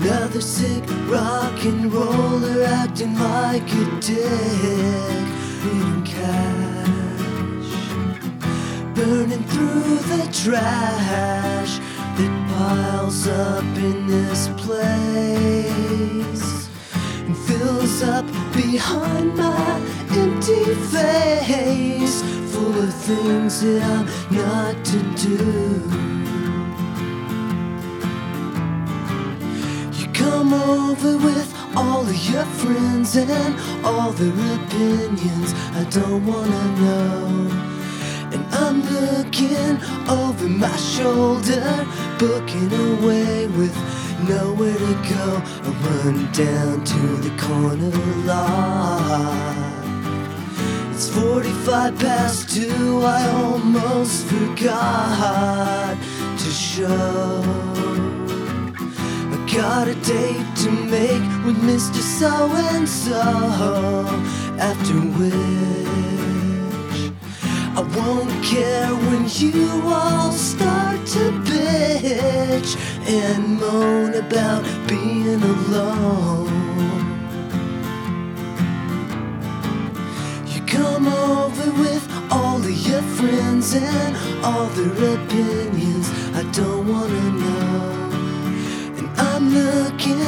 Another 0.03 0.41
sick 0.41 0.83
rock 1.07 1.63
and 1.63 1.93
roller 1.93 2.63
acting 2.63 3.13
like 3.19 3.71
a 3.71 3.85
dick. 4.01 5.27
Needing 5.63 6.03
cash, 6.03 7.71
burning 8.95 9.43
through 9.43 9.99
the 10.11 10.27
trash 10.33 11.77
that 12.17 12.33
piles 12.49 13.27
up 13.27 13.63
in 13.77 14.07
this 14.07 14.47
place 14.57 16.67
and 17.27 17.37
fills 17.37 18.01
up 18.01 18.25
behind 18.53 19.37
my 19.37 19.79
empty 20.09 20.73
face, 20.89 22.23
full 22.51 22.75
of 22.75 22.91
things 22.91 23.61
that 23.61 23.83
I'm 23.83 24.07
not 24.35 24.83
to 24.83 24.99
do. 25.27 26.20
Come 30.21 30.53
over 30.53 31.17
with 31.17 31.49
all 31.75 32.01
of 32.01 32.19
your 32.29 32.45
friends 32.61 33.15
and 33.15 33.53
all 33.83 34.11
their 34.11 34.39
opinions. 34.59 35.49
I 35.79 35.83
don't 35.89 36.23
wanna 36.25 36.65
know. 36.81 37.21
And 38.33 38.43
I'm 38.63 38.77
looking 38.97 39.73
over 40.21 40.47
my 40.47 40.75
shoulder, 40.95 41.65
booking 42.19 42.71
away 42.89 43.47
with 43.59 43.75
nowhere 44.33 44.81
to 44.89 44.95
go. 45.15 45.25
I 45.67 45.69
run 45.85 46.17
down 46.43 46.83
to 46.93 47.01
the 47.25 47.33
corner 47.45 47.93
lot. 48.29 49.51
It's 50.93 51.09
45 51.09 51.97
past 51.97 52.39
two, 52.55 53.01
I 53.03 53.21
almost 53.43 54.25
forgot 54.27 55.97
to 56.41 56.49
show 56.69 57.90
got 59.53 59.87
a 59.87 59.95
date 59.95 60.55
to 60.55 60.71
make 60.71 61.21
with 61.45 61.57
Mr. 61.57 61.99
So 61.99 62.49
and 62.71 62.87
so. 62.87 63.19
After 64.57 64.93
which, 65.19 65.41
I 67.75 67.81
won't 67.97 68.31
care 68.43 68.87
when 68.87 69.27
you 69.27 69.81
all 69.85 70.31
start 70.31 71.05
to 71.07 71.31
bitch 71.43 72.77
and 73.07 73.59
moan 73.59 74.13
about 74.13 74.63
being 74.87 75.41
alone. 75.43 76.47
You 80.47 80.61
come 80.65 81.07
over 81.07 81.71
with 81.81 82.07
all 82.31 82.57
of 82.57 82.87
your 82.87 83.01
friends 83.01 83.73
and 83.75 84.15
all 84.45 84.67
their 84.67 85.15
opinions. 85.15 86.09
I 86.35 86.43
don't 86.53 86.87
wanna 86.87 87.31
know. 87.31 88.00
I'm 89.41 89.49
looking 89.55 90.21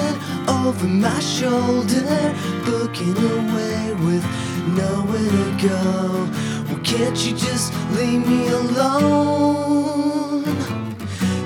over 0.49 0.88
my 0.88 1.20
shoulder, 1.20 2.36
booking 2.66 3.16
away 3.16 3.93
with 4.03 4.26
nowhere 4.76 5.30
to 5.30 5.68
go. 5.68 6.28
Well, 6.68 6.80
can't 6.84 7.24
you 7.24 7.36
just 7.38 7.76
leave 7.91 8.28
me 8.28 8.47
alone? 8.47 10.45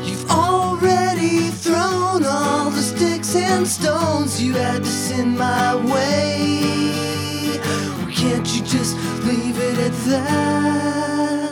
You've 0.06 0.32
already 0.32 1.50
thrown 1.50 2.24
all 2.26 2.70
the 2.70 2.82
sticks 2.82 3.36
and 3.36 3.68
stones 3.68 4.42
you 4.42 4.54
had 4.54 4.86
to 4.86 4.90
send 4.90 5.38
my 5.38 5.76
way. 5.76 7.60
Well, 7.98 8.12
can't 8.14 8.48
you 8.56 8.64
just 8.64 8.96
leave 9.26 9.60
it 9.60 9.78
at 9.78 9.94
that? 10.06 11.47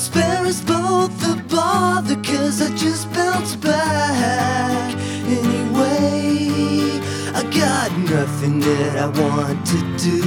Spare 0.00 0.46
us 0.46 0.62
both 0.62 1.12
the 1.20 1.44
bother, 1.54 2.16
cause 2.22 2.62
I 2.62 2.74
just 2.74 3.12
bounce 3.12 3.54
back 3.54 4.94
anyway. 5.26 6.48
I 7.34 7.42
got 7.52 7.92
nothing 7.98 8.60
that 8.60 8.96
I 8.96 9.08
want 9.20 9.66
to 9.66 9.78
do 9.98 10.22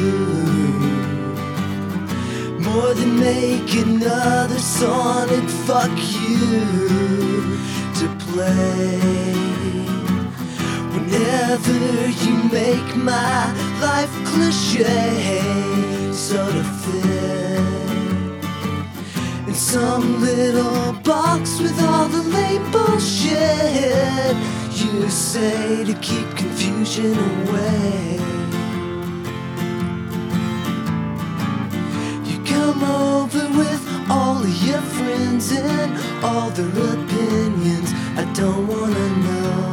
more 2.62 2.94
than 2.94 3.20
make 3.20 3.74
another 3.74 4.60
and 5.34 5.50
fuck 5.66 5.98
you 6.22 7.58
to 8.00 8.06
play. 8.28 9.00
Whenever 10.94 11.78
you 12.24 12.36
make 12.60 12.96
my 12.96 13.52
life 13.82 14.14
cliche 14.24 15.42
sort 16.14 16.54
of 16.62 16.68
fit 16.84 17.33
in 19.54 19.60
some 19.60 20.20
little 20.20 20.94
box 21.04 21.60
with 21.60 21.80
all 21.84 22.08
the 22.08 22.24
lame 22.36 22.72
bullshit 22.72 24.36
you 24.82 25.08
say 25.10 25.84
to 25.84 25.94
keep 26.02 26.28
confusion 26.36 27.14
away. 27.14 28.18
You 32.30 32.38
come 32.46 32.84
over 32.84 33.46
with 33.60 33.84
all 34.10 34.42
of 34.42 34.56
your 34.68 34.82
friends 34.96 35.52
and 35.52 35.92
all 36.24 36.50
their 36.50 36.76
opinions. 36.96 37.90
I 38.22 38.24
don't 38.34 38.66
wanna 38.68 39.10
know. 39.28 39.64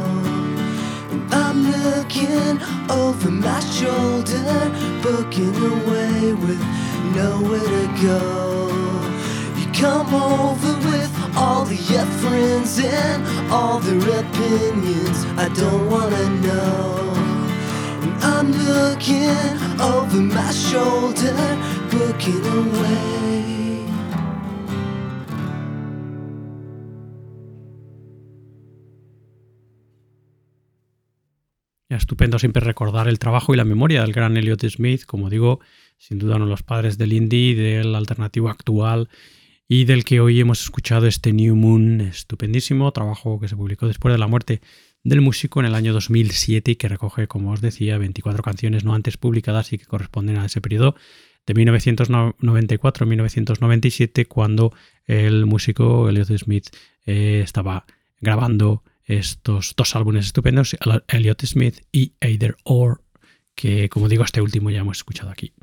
And 1.11 1.33
I'm 1.33 1.59
looking 1.77 2.55
over 2.87 3.31
my 3.31 3.59
shoulder, 3.77 4.45
booking 5.01 5.55
away 5.73 6.33
with 6.33 6.61
nowhere 7.15 7.69
to 7.77 7.87
go. 8.03 8.60
I 15.41 15.49
don't 15.55 15.89
wanna 15.89 16.29
know. 16.41 17.13
And 18.03 18.13
I'm 18.23 18.51
looking 18.51 19.57
my 20.33 20.51
shoulder, 20.51 21.33
away. 21.89 23.41
Estupendo 31.89 32.37
siempre 32.39 32.61
recordar 32.61 33.07
el 33.07 33.17
trabajo 33.17 33.53
y 33.53 33.57
la 33.57 33.65
memoria 33.65 34.01
del 34.01 34.13
gran 34.13 34.37
Elliot 34.37 34.63
Smith, 34.69 35.05
como 35.05 35.29
digo, 35.29 35.59
sin 35.97 36.19
duda 36.19 36.35
uno 36.35 36.45
de 36.45 36.51
los 36.51 36.61
padres 36.61 36.97
del 36.97 37.13
indie, 37.13 37.55
del 37.55 37.95
alternativo 37.95 38.49
actual 38.49 39.09
y 39.73 39.85
del 39.85 40.03
que 40.03 40.19
hoy 40.19 40.37
hemos 40.37 40.63
escuchado 40.63 41.07
este 41.07 41.31
New 41.31 41.55
Moon, 41.55 42.01
estupendísimo 42.01 42.91
trabajo 42.91 43.39
que 43.39 43.47
se 43.47 43.55
publicó 43.55 43.87
después 43.87 44.13
de 44.13 44.17
la 44.17 44.27
muerte 44.27 44.59
del 45.01 45.21
músico 45.21 45.61
en 45.61 45.65
el 45.65 45.75
año 45.75 45.93
2007 45.93 46.71
y 46.71 46.75
que 46.75 46.89
recoge, 46.89 47.29
como 47.29 47.51
os 47.51 47.61
decía, 47.61 47.97
24 47.97 48.43
canciones 48.43 48.83
no 48.83 48.93
antes 48.93 49.15
publicadas 49.15 49.71
y 49.71 49.77
que 49.77 49.85
corresponden 49.85 50.39
a 50.39 50.45
ese 50.45 50.59
periodo 50.59 50.95
de 51.47 51.53
1994 51.53 53.05
1997 53.05 54.25
cuando 54.25 54.73
el 55.05 55.45
músico 55.45 56.09
Elliot 56.09 56.37
Smith 56.37 56.67
eh, 57.05 57.39
estaba 57.41 57.85
grabando 58.19 58.83
estos 59.05 59.73
dos 59.77 59.95
álbumes 59.95 60.25
estupendos, 60.25 60.75
Elliot 61.07 61.45
Smith 61.45 61.79
y 61.93 62.11
Either 62.19 62.57
Or, 62.65 63.05
que 63.55 63.87
como 63.87 64.09
digo, 64.09 64.25
este 64.25 64.41
último 64.41 64.69
ya 64.69 64.81
hemos 64.81 64.97
escuchado 64.97 65.29
aquí. 65.29 65.53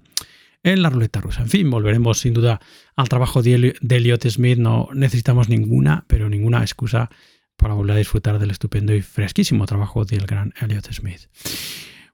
En 0.63 0.83
la 0.83 0.91
ruleta 0.91 1.21
rusa. 1.21 1.43
En 1.43 1.49
fin, 1.49 1.71
volveremos 1.71 2.19
sin 2.19 2.35
duda 2.35 2.61
al 2.97 3.09
trabajo 3.09 3.43
de 3.43 3.75
Elliot 3.89 4.29
Smith. 4.29 4.59
No 4.59 4.89
necesitamos 4.93 5.49
ninguna, 5.49 6.05
pero 6.09 6.29
ninguna 6.29 6.61
excusa 6.61 7.11
para 7.57 7.75
volver 7.75 7.97
a 7.97 7.99
disfrutar 7.99 8.39
del 8.39 8.51
estupendo 8.51 8.95
y 8.95 9.03
fresquísimo 9.03 9.67
trabajo 9.67 10.05
del 10.05 10.27
gran 10.27 10.53
Elliot 10.61 10.93
Smith. 10.93 11.29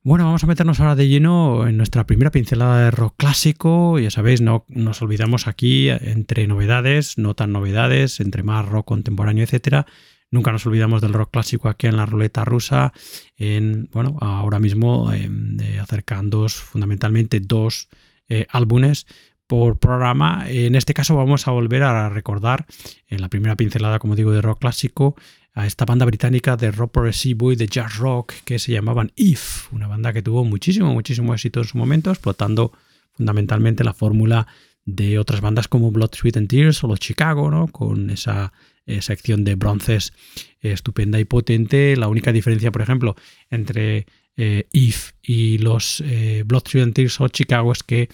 Bueno, 0.03 0.25
vamos 0.25 0.45
a 0.45 0.47
meternos 0.47 0.81
ahora 0.81 0.97
de 0.97 1.09
lleno 1.09 1.67
en 1.67 1.79
nuestra 1.79 2.05
primera 2.05 2.31
pincelada 2.31 2.85
de 2.85 2.91
rock 2.91 3.15
clásico. 3.17 3.99
Ya 3.99 4.11
sabéis, 4.11 4.43
no 4.43 4.67
nos 4.69 5.01
olvidamos 5.01 5.47
aquí 5.47 5.89
entre 5.89 6.47
novedades, 6.47 7.17
no 7.17 7.35
tan 7.35 7.53
novedades, 7.53 8.21
entre 8.21 8.43
más 8.43 8.67
rock 8.69 8.87
contemporáneo, 8.87 9.45
etcétera 9.45 9.87
Nunca 10.35 10.51
nos 10.51 10.67
olvidamos 10.67 11.01
del 11.01 11.13
rock 11.13 11.31
clásico 11.31 11.69
aquí 11.69 11.87
en 11.87 11.97
la 11.97 12.07
ruleta 12.07 12.45
rusa. 12.45 12.93
En, 13.37 13.89
bueno, 13.93 14.17
ahora 14.21 14.59
mismo 14.59 15.13
eh, 15.13 15.79
acercándoos 15.81 16.55
fundamentalmente 16.55 17.39
dos 17.39 17.89
eh, 18.29 18.47
álbumes 18.51 19.07
por 19.47 19.79
programa. 19.79 20.45
En 20.49 20.75
este 20.75 20.95
caso 20.95 21.17
vamos 21.17 21.47
a 21.47 21.51
volver 21.51 21.83
a 21.83 22.09
recordar 22.09 22.67
en 23.09 23.21
la 23.21 23.29
primera 23.29 23.57
pincelada, 23.57 23.99
como 23.99 24.17
digo, 24.17 24.33
de 24.33 24.43
rock 24.43 24.61
clásico, 24.61 25.17
a 25.55 25.67
esta 25.67 25.85
banda 25.85 26.05
británica 26.05 26.57
de 26.57 26.73
rock 26.73 26.93
progresivo 26.93 27.55
de 27.55 27.67
jazz 27.67 27.97
rock 27.97 28.33
que 28.45 28.59
se 28.59 28.73
llamaban 28.73 29.13
If, 29.15 29.73
una 29.73 29.87
banda 29.87 30.13
que 30.13 30.23
tuvo 30.23 30.45
muchísimo, 30.45 30.93
muchísimo 30.93 31.33
éxito 31.33 31.61
en 31.61 31.67
su 31.67 31.79
momento, 31.79 32.11
explotando 32.11 32.73
fundamentalmente 33.13 33.85
la 33.85 33.95
fórmula 33.95 34.49
de 34.85 35.19
otras 35.19 35.41
bandas 35.41 35.69
como 35.69 35.93
Blood, 35.93 36.11
Sweat 36.15 36.37
and 36.37 36.49
Tears 36.49 36.83
o 36.83 36.89
los 36.89 36.99
Chicago, 36.99 37.51
¿no? 37.51 37.69
con 37.69 38.11
esa 38.11 38.53
eh, 38.87 39.01
sección 39.01 39.45
de 39.45 39.55
bronces 39.55 40.13
eh, 40.61 40.73
estupenda 40.73 41.21
y 41.21 41.25
potente. 41.25 41.97
La 41.97 42.09
única 42.09 42.33
diferencia, 42.33 42.73
por 42.73 42.83
ejemplo, 42.83 43.17
entre 43.49 44.07
eh, 44.37 44.67
If 44.73 45.13
y 45.23 45.59
los 45.59 46.03
Blood 46.45 46.93
Tears 46.93 47.21
o 47.21 47.29
Chicago 47.29 47.73
es 47.73 47.83
que 47.83 48.09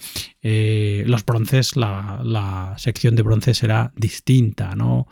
los 1.05 1.25
bronces, 1.25 1.75
la, 1.75 2.75
sección 2.77 3.15
de 3.15 3.23
bronces 3.23 3.63
era 3.63 3.91
distinta, 3.95 4.75
¿no? 4.75 5.07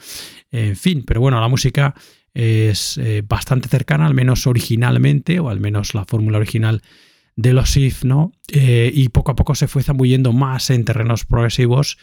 En 0.51 0.75
fin, 0.75 1.03
pero 1.05 1.19
bueno, 1.21 1.41
la 1.41 1.47
música 1.47 1.93
es 2.33 2.99
bastante 3.27 3.67
cercana, 3.67 4.05
al 4.05 4.13
menos 4.13 4.47
originalmente, 4.47 5.39
o 5.39 5.49
al 5.49 5.59
menos 5.59 5.93
la 5.93 6.05
fórmula 6.05 6.37
original 6.37 6.81
de 7.35 7.53
los 7.53 7.75
If, 7.75 8.03
¿no? 8.03 8.31
y 8.47 9.09
poco 9.09 9.31
a 9.31 9.35
poco 9.35 9.55
se 9.55 9.67
fue 9.67 9.83
zambullendo 9.83 10.31
más 10.31 10.69
en 10.69 10.85
terrenos 10.85 11.25
progresivos, 11.25 11.97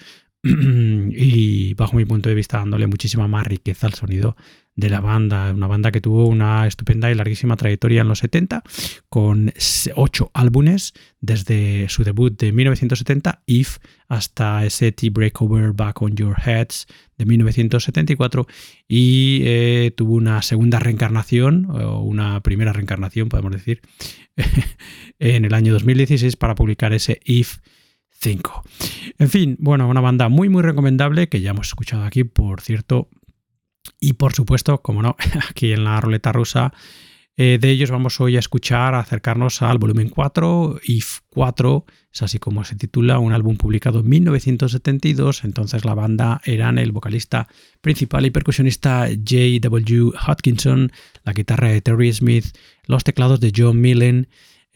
y 1.11 1.74
bajo 1.74 1.97
mi 1.97 2.05
punto 2.05 2.28
de 2.28 2.34
vista 2.34 2.59
dándole 2.59 2.86
muchísima 2.86 3.26
más 3.28 3.47
riqueza 3.47 3.86
al 3.86 3.94
sonido 3.94 4.36
de 4.76 4.90
la 4.90 5.01
banda, 5.01 5.53
una 5.55 5.66
banda 5.66 5.90
que 5.90 6.03
tuvo 6.03 6.26
una 6.26 6.66
estupenda 6.66 7.11
y 7.11 7.14
larguísima 7.14 7.57
trayectoria 7.57 8.03
en 8.03 8.09
los 8.09 8.18
70 8.18 8.62
con 9.09 9.53
ocho 9.94 10.30
álbumes 10.34 10.92
desde 11.20 11.88
su 11.88 12.05
debut 12.05 12.38
de 12.38 12.53
1970 12.53 13.42
If 13.47 13.78
hasta 14.09 14.66
ese 14.66 14.92
T-Breakover 14.92 15.72
Back 15.72 16.03
on 16.03 16.14
Your 16.14 16.36
Heads 16.38 16.86
de 17.16 17.24
1974 17.24 18.47
y 18.86 19.40
eh, 19.44 19.94
tuvo 19.97 20.14
una 20.14 20.42
segunda 20.42 20.78
reencarnación 20.78 21.68
o 21.70 22.03
una 22.03 22.40
primera 22.42 22.74
reencarnación 22.74 23.30
podemos 23.30 23.53
decir 23.53 23.80
en 25.18 25.47
el 25.47 25.55
año 25.55 25.72
2016 25.72 26.36
para 26.36 26.55
publicar 26.55 26.92
ese 26.92 27.18
If 27.24 27.59
5. 28.21 28.62
En 29.19 29.29
fin, 29.29 29.57
bueno, 29.59 29.89
una 29.89 30.01
banda 30.01 30.29
muy 30.29 30.49
muy 30.49 30.62
recomendable 30.62 31.29
que 31.29 31.41
ya 31.41 31.51
hemos 31.51 31.69
escuchado 31.69 32.05
aquí, 32.05 32.25
por 32.25 32.61
cierto. 32.61 33.09
Y 34.01 34.14
por 34.14 34.35
supuesto, 34.35 34.83
como 34.83 35.03
no, 35.03 35.17
aquí 35.49 35.73
en 35.73 35.85
la 35.85 36.01
ruleta 36.01 36.33
rusa, 36.33 36.73
eh, 37.39 37.59
de 37.61 37.71
ellos 37.71 37.91
vamos 37.91 38.19
hoy 38.19 38.37
a 38.37 38.39
escuchar, 38.39 38.95
acercarnos 38.95 39.61
al 39.61 39.77
volumen 39.77 40.09
4, 40.09 40.81
IF 40.85 41.21
4, 41.29 41.85
es 42.11 42.23
así 42.23 42.39
como 42.39 42.64
se 42.64 42.77
titula, 42.77 43.19
un 43.19 43.35
álbum 43.35 43.59
publicado 43.59 44.01
en 44.01 44.09
1972. 44.09 45.45
Entonces 45.45 45.85
la 45.85 45.95
banda 45.95 46.41
eran 46.47 46.79
el 46.79 46.93
vocalista 46.93 47.47
principal 47.83 48.25
y 48.25 48.31
percusionista 48.31 49.07
J.W. 49.09 50.12
Hodgkinson, 50.27 50.93
la 51.25 51.35
guitarra 51.35 51.69
de 51.69 51.83
Terry 51.83 52.11
Smith, 52.11 52.57
los 52.87 53.05
teclados 53.05 53.39
de 53.41 53.53
John 53.55 53.83
Millen 53.83 54.29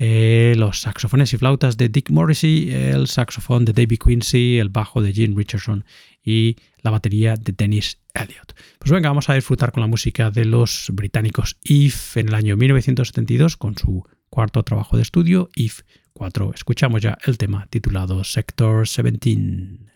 eh, 0.03 0.55
los 0.57 0.81
saxofones 0.81 1.35
y 1.35 1.37
flautas 1.37 1.77
de 1.77 1.91
Dick 1.91 2.11
Morrissey, 2.11 2.71
el 2.73 3.07
saxofón 3.07 3.67
de 3.67 3.75
David 3.75 3.99
Quincy, 4.03 4.59
el 4.59 4.71
bajo 4.71 5.03
de 5.03 5.13
Jim 5.13 5.37
Richardson 5.37 5.85
y 6.25 6.57
la 6.81 6.91
batería 6.91 7.37
de 7.37 7.53
Dennis 7.53 7.99
Elliott. 8.15 8.55
Pues 8.79 8.91
venga, 8.91 9.11
vamos 9.11 9.29
a 9.29 9.35
disfrutar 9.35 9.73
con 9.73 9.83
la 9.83 9.87
música 9.87 10.31
de 10.31 10.47
los 10.47 10.89
británicos 10.95 11.59
If 11.63 12.17
en 12.17 12.29
el 12.29 12.35
año 12.35 12.57
1972 12.57 13.59
con 13.59 13.77
su 13.77 14.03
cuarto 14.31 14.63
trabajo 14.63 14.97
de 14.97 15.03
estudio, 15.03 15.51
If 15.55 15.83
4. 16.15 16.53
Escuchamos 16.55 17.03
ya 17.03 17.19
el 17.27 17.37
tema 17.37 17.67
titulado 17.69 18.25
Sector 18.25 18.87
17. 18.89 19.90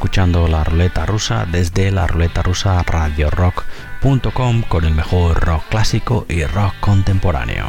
Escuchando 0.00 0.48
la 0.48 0.64
ruleta 0.64 1.04
rusa 1.04 1.44
desde 1.44 1.90
la 1.90 2.06
ruleta 2.06 2.42
rusa 2.42 2.82
radio 2.84 3.28
rock.com 3.28 4.62
con 4.62 4.86
el 4.86 4.94
mejor 4.94 5.38
rock 5.38 5.62
clásico 5.68 6.24
y 6.26 6.42
rock 6.44 6.72
contemporáneo. 6.80 7.68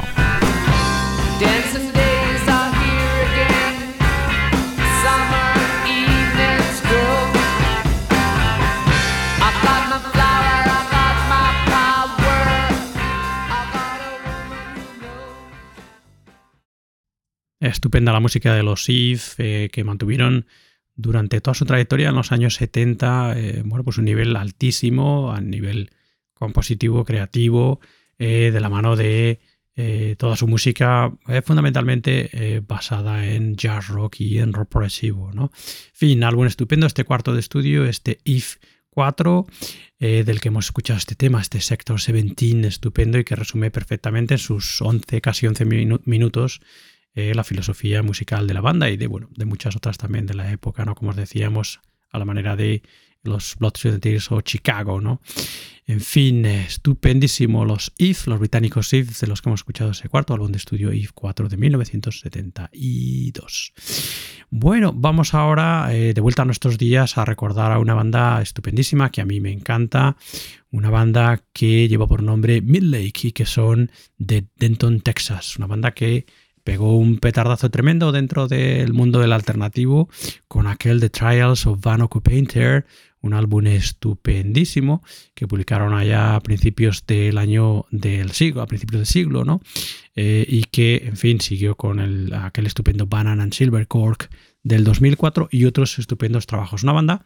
Estupenda 17.60 18.14
la 18.14 18.22
música 18.22 18.54
de 18.54 18.64
los 18.64 18.88
If, 18.88 19.38
eh, 19.38 19.70
que 19.70 19.84
mantuvieron 19.84 20.46
durante 21.02 21.42
toda 21.42 21.56
su 21.56 21.66
trayectoria 21.66 22.10
en 22.10 22.16
los 22.16 22.32
años 22.32 22.56
70, 22.56 23.34
eh, 23.38 23.62
bueno, 23.66 23.84
pues 23.84 23.98
un 23.98 24.06
nivel 24.06 24.36
altísimo 24.36 25.32
a 25.32 25.42
nivel 25.42 25.90
compositivo, 26.34 27.04
creativo, 27.06 27.80
eh, 28.18 28.52
de 28.52 28.60
la 28.60 28.70
mano 28.70 28.96
de 28.96 29.40
toda 30.18 30.36
su 30.36 30.48
música 30.48 31.12
fundamentalmente 31.44 32.62
basada 32.68 33.26
en 33.26 33.56
jazz 33.56 33.88
rock 33.88 34.20
y 34.20 34.38
en 34.38 34.54
rock 34.54 34.70
progresivo, 34.70 35.32
¿no? 35.34 35.50
Fin, 35.92 36.24
álbum 36.24 36.46
estupendo, 36.46 36.86
este 36.86 37.04
cuarto 37.04 37.34
de 37.34 37.40
estudio, 37.40 37.86
este 37.86 38.20
If 38.24 38.58
4, 38.92 39.48
del 39.98 40.40
que 40.40 40.50
hemos 40.50 40.66
escuchado 40.66 41.00
este 41.00 41.16
tema, 41.16 41.42
este 41.42 41.62
Sector 41.62 42.00
17 42.00 42.68
estupendo 42.68 43.18
y 43.18 43.24
que 43.24 43.36
resume 43.36 43.72
perfectamente 43.72 44.36
en 44.36 44.40
sus 44.40 44.84
11, 44.84 45.20
casi 45.20 45.48
11 45.48 45.66
minutos 46.06 46.62
eh, 47.16 47.34
la 47.36 47.44
filosofía 47.44 48.04
musical 48.04 48.48
de 48.48 48.54
la 48.54 48.62
banda 48.62 48.90
y 48.90 48.98
de, 48.98 49.08
bueno, 49.08 49.30
de 49.36 49.46
muchas 49.46 49.76
otras 49.76 49.98
también 49.98 50.26
de 50.26 50.34
la 50.34 50.52
época, 50.52 50.86
¿no? 50.86 50.96
Como 50.96 51.12
os 51.12 51.18
decíamos, 51.18 51.82
a 52.10 52.20
la 52.20 52.26
manera 52.26 52.56
de 52.56 52.84
los 53.24 53.56
Blood, 53.58 53.74
Tears 54.00 54.32
o 54.32 54.42
Chicago, 54.42 55.02
¿no? 55.02 55.22
En 55.86 56.00
fin, 56.00 56.46
estupendísimo 56.46 57.66
los 57.66 57.92
If, 57.98 58.28
los 58.28 58.40
británicos 58.40 58.94
If, 58.94 59.20
de 59.20 59.28
los 59.28 59.42
que 59.42 59.50
hemos 59.50 59.62
escuchado 59.62 59.92
ese 59.92 60.10
cuarto 60.10 60.34
álbum 60.34 60.52
de 60.52 60.58
estudio 60.58 60.94
If 60.94 61.12
4 61.14 61.50
de 61.50 61.58
1972. 61.58 63.74
Bueno, 64.50 64.94
vamos 64.94 65.34
ahora 65.34 65.94
eh, 65.94 66.14
de 66.14 66.22
vuelta 66.22 66.44
a 66.44 66.46
nuestros 66.46 66.78
días 66.78 67.18
a 67.18 67.26
recordar 67.26 67.72
a 67.72 67.80
una 67.80 67.94
banda 67.94 68.42
estupendísima 68.42 69.12
que 69.12 69.22
a 69.22 69.26
mí 69.26 69.42
me 69.42 69.52
encanta, 69.52 70.16
una 70.72 70.90
banda 70.90 71.44
que 71.52 71.88
lleva 71.88 72.08
por 72.08 72.24
nombre 72.24 72.62
Midlake 72.62 73.28
y 73.28 73.32
que 73.34 73.46
son 73.46 73.92
de 74.18 74.48
Denton, 74.58 75.02
Texas, 75.02 75.58
una 75.58 75.68
banda 75.68 75.92
que 75.92 76.26
pegó 76.64 76.98
un 76.98 77.18
petardazo 77.18 77.70
tremendo 77.70 78.12
dentro 78.12 78.48
del 78.48 78.94
mundo 78.94 79.20
del 79.20 79.34
alternativo 79.34 80.10
con 80.48 80.68
aquel 80.68 81.00
The 81.00 81.10
Trials 81.10 81.66
of 81.66 81.80
Van 81.82 82.08
Painter, 82.08 82.86
un 83.22 83.34
álbum 83.34 83.68
estupendísimo 83.68 85.04
que 85.34 85.48
publicaron 85.48 85.94
allá 85.94 86.36
a 86.36 86.40
principios 86.42 87.06
del 87.06 87.38
año 87.38 87.86
del 87.92 88.32
siglo, 88.32 88.62
a 88.62 88.68
principios 88.68 89.00
del 89.00 89.06
siglo, 89.06 89.46
¿no? 89.46 89.62
Eh, 90.16 90.46
y 90.48 90.64
que, 90.64 91.04
en 91.06 91.18
fin, 91.18 91.40
siguió 91.40 91.76
con 91.76 92.00
el, 92.00 92.34
aquel 92.34 92.66
estupendo 92.66 93.06
Banana 93.06 93.44
and 93.44 93.54
Silver 93.54 93.88
Cork 93.88 94.30
del 94.64 94.84
2004 94.84 95.50
y 95.52 95.66
otros 95.66 96.00
estupendos 96.00 96.48
trabajos. 96.48 96.84
Una 96.84 96.94
banda 96.94 97.24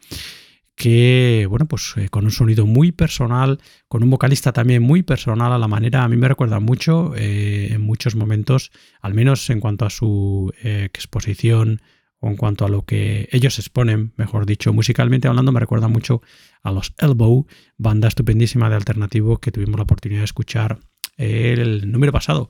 que, 0.76 1.46
bueno, 1.48 1.66
pues 1.66 1.94
eh, 1.96 2.10
con 2.10 2.26
un 2.26 2.30
sonido 2.30 2.66
muy 2.66 2.92
personal, 2.92 3.60
con 3.88 4.02
un 4.02 4.10
vocalista 4.10 4.52
también 4.52 4.82
muy 4.82 5.02
personal 5.02 5.52
a 5.52 5.58
la 5.58 5.68
manera, 5.68 6.04
a 6.04 6.08
mí 6.08 6.18
me 6.18 6.28
recuerda 6.28 6.60
mucho 6.60 7.14
eh, 7.16 7.68
en 7.72 7.80
muchos 7.80 8.14
momentos, 8.14 8.70
al 9.00 9.14
menos 9.14 9.48
en 9.48 9.58
cuanto 9.58 9.86
a 9.86 9.90
su 9.90 10.52
eh, 10.62 10.84
exposición 10.84 11.80
o 12.20 12.28
en 12.28 12.36
cuanto 12.36 12.66
a 12.66 12.68
lo 12.68 12.84
que 12.84 13.26
ellos 13.32 13.58
exponen, 13.58 14.12
mejor 14.16 14.44
dicho, 14.44 14.72
musicalmente 14.74 15.28
hablando, 15.28 15.50
me 15.50 15.60
recuerda 15.60 15.88
mucho 15.88 16.20
a 16.62 16.70
los 16.72 16.92
Elbow, 16.98 17.46
banda 17.78 18.08
estupendísima 18.08 18.68
de 18.68 18.76
alternativo 18.76 19.38
que 19.38 19.52
tuvimos 19.52 19.78
la 19.78 19.84
oportunidad 19.84 20.20
de 20.20 20.26
escuchar 20.26 20.78
el 21.16 21.90
número 21.90 22.12
pasado 22.12 22.48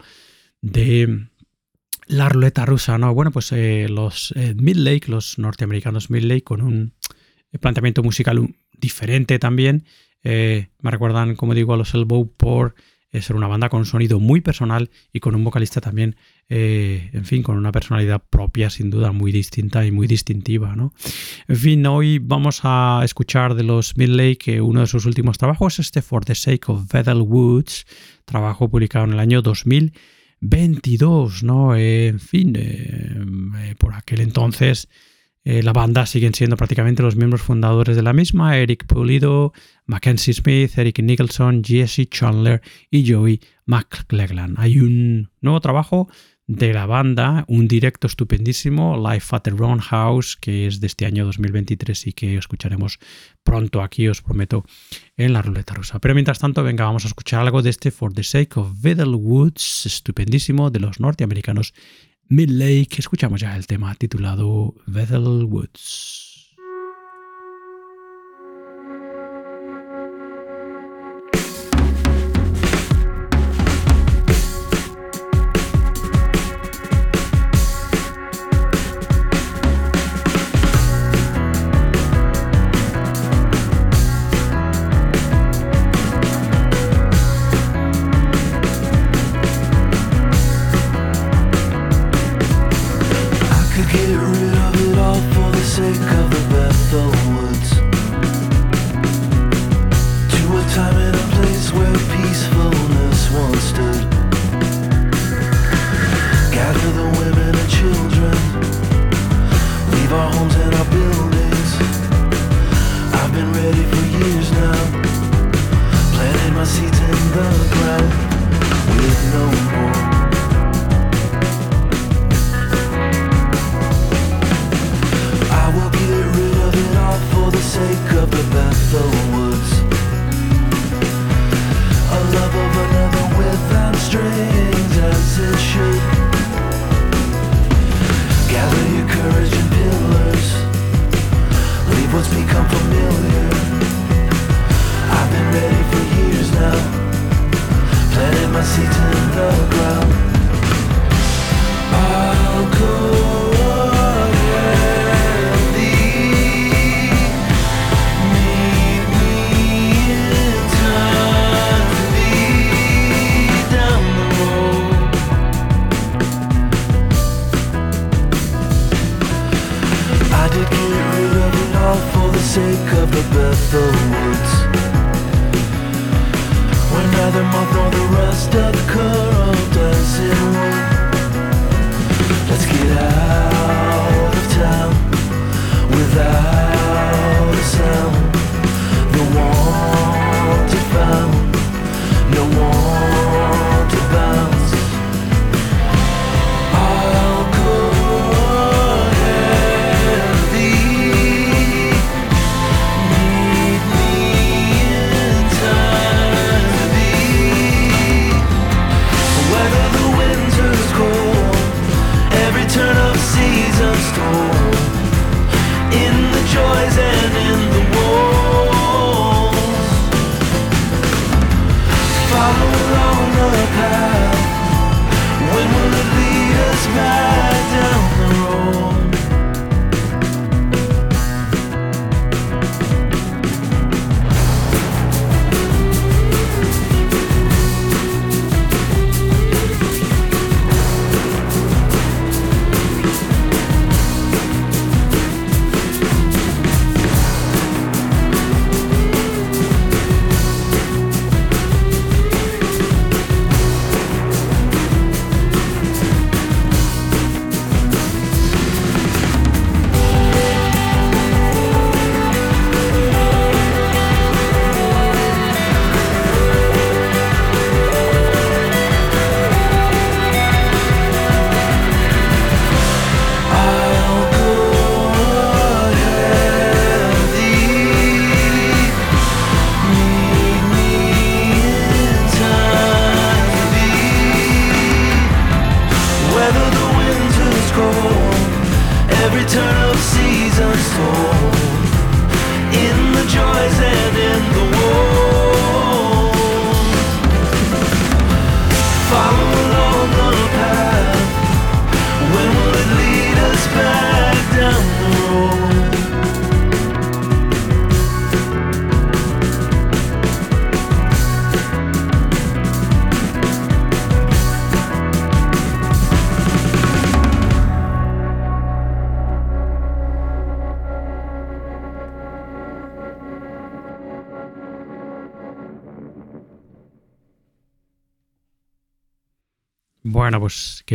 de 0.60 1.28
la 2.06 2.28
ruleta 2.28 2.66
rusa, 2.66 2.98
¿no? 2.98 3.14
Bueno, 3.14 3.30
pues 3.30 3.52
los 3.52 4.34
Midlake, 4.56 5.08
los 5.08 5.38
norteamericanos 5.38 6.10
Midlake, 6.10 6.42
con 6.42 6.62
un 6.62 6.94
planteamiento 7.58 8.02
musical 8.02 8.54
diferente 8.78 9.38
también. 9.38 9.84
Eh, 10.28 10.70
me 10.80 10.90
recuerdan, 10.90 11.36
como 11.36 11.54
digo, 11.54 11.72
a 11.72 11.76
los 11.76 11.94
Elbow 11.94 12.28
por 12.36 12.74
eh, 13.12 13.22
ser 13.22 13.36
una 13.36 13.46
banda 13.46 13.68
con 13.68 13.78
un 13.78 13.86
sonido 13.86 14.18
muy 14.18 14.40
personal 14.40 14.90
y 15.12 15.20
con 15.20 15.36
un 15.36 15.44
vocalista 15.44 15.80
también, 15.80 16.16
eh, 16.48 17.10
en 17.12 17.24
fin, 17.24 17.44
con 17.44 17.56
una 17.56 17.70
personalidad 17.70 18.20
propia, 18.28 18.68
sin 18.68 18.90
duda, 18.90 19.12
muy 19.12 19.30
distinta 19.30 19.86
y 19.86 19.92
muy 19.92 20.08
distintiva. 20.08 20.74
¿no? 20.74 20.92
En 21.46 21.56
fin, 21.56 21.86
hoy 21.86 22.18
vamos 22.18 22.62
a 22.64 23.02
escuchar 23.04 23.54
de 23.54 23.62
los 23.62 23.96
Midlake 23.96 24.38
que 24.38 24.60
uno 24.60 24.80
de 24.80 24.88
sus 24.88 25.06
últimos 25.06 25.38
trabajos, 25.38 25.78
este 25.78 26.02
For 26.02 26.24
the 26.24 26.34
Sake 26.34 26.64
of 26.66 26.92
Bethel 26.92 27.22
Woods, 27.22 27.86
trabajo 28.24 28.68
publicado 28.68 29.04
en 29.04 29.12
el 29.12 29.20
año 29.20 29.42
2022. 29.42 31.44
¿no? 31.44 31.76
en 31.76 32.18
fin, 32.18 32.58
por 33.78 33.94
aquel 33.94 34.22
entonces 34.22 34.88
eh, 35.48 35.62
la 35.62 35.72
banda 35.72 36.06
siguen 36.06 36.34
siendo 36.34 36.56
prácticamente 36.56 37.04
los 37.04 37.14
miembros 37.14 37.40
fundadores 37.40 37.94
de 37.94 38.02
la 38.02 38.12
misma, 38.12 38.58
Eric 38.58 38.84
Pulido, 38.84 39.52
Mackenzie 39.84 40.34
Smith, 40.34 40.76
Eric 40.76 40.98
Nicholson, 40.98 41.62
Jesse 41.62 42.08
Chandler 42.10 42.60
y 42.90 43.08
Joey 43.08 43.40
McClellan. 43.64 44.56
Hay 44.58 44.80
un 44.80 45.30
nuevo 45.40 45.60
trabajo 45.60 46.08
de 46.48 46.72
la 46.72 46.86
banda, 46.86 47.44
un 47.46 47.68
directo 47.68 48.08
estupendísimo, 48.08 48.96
Life 48.96 49.36
at 49.36 49.42
the 49.42 49.52
Roundhouse, 49.52 50.36
que 50.36 50.66
es 50.66 50.80
de 50.80 50.88
este 50.88 51.06
año 51.06 51.24
2023 51.24 52.08
y 52.08 52.12
que 52.12 52.36
escucharemos 52.36 52.98
pronto 53.44 53.82
aquí, 53.82 54.08
os 54.08 54.22
prometo, 54.22 54.64
en 55.16 55.32
la 55.32 55.42
ruleta 55.42 55.74
rusa. 55.74 56.00
Pero 56.00 56.14
mientras 56.14 56.40
tanto, 56.40 56.64
venga, 56.64 56.84
vamos 56.84 57.04
a 57.04 57.08
escuchar 57.08 57.42
algo 57.42 57.62
de 57.62 57.70
este 57.70 57.92
For 57.92 58.12
the 58.12 58.24
Sake 58.24 58.58
of 58.58 58.82
Vidal 58.82 59.14
Woods, 59.14 59.86
estupendísimo, 59.86 60.70
de 60.70 60.80
los 60.80 60.98
norteamericanos 60.98 61.72
Midlake, 62.28 62.98
escuchamos 62.98 63.40
ya 63.40 63.56
el 63.56 63.66
tema 63.66 63.94
titulado 63.94 64.74
Bethel 64.86 65.44
Woods. 65.44 66.25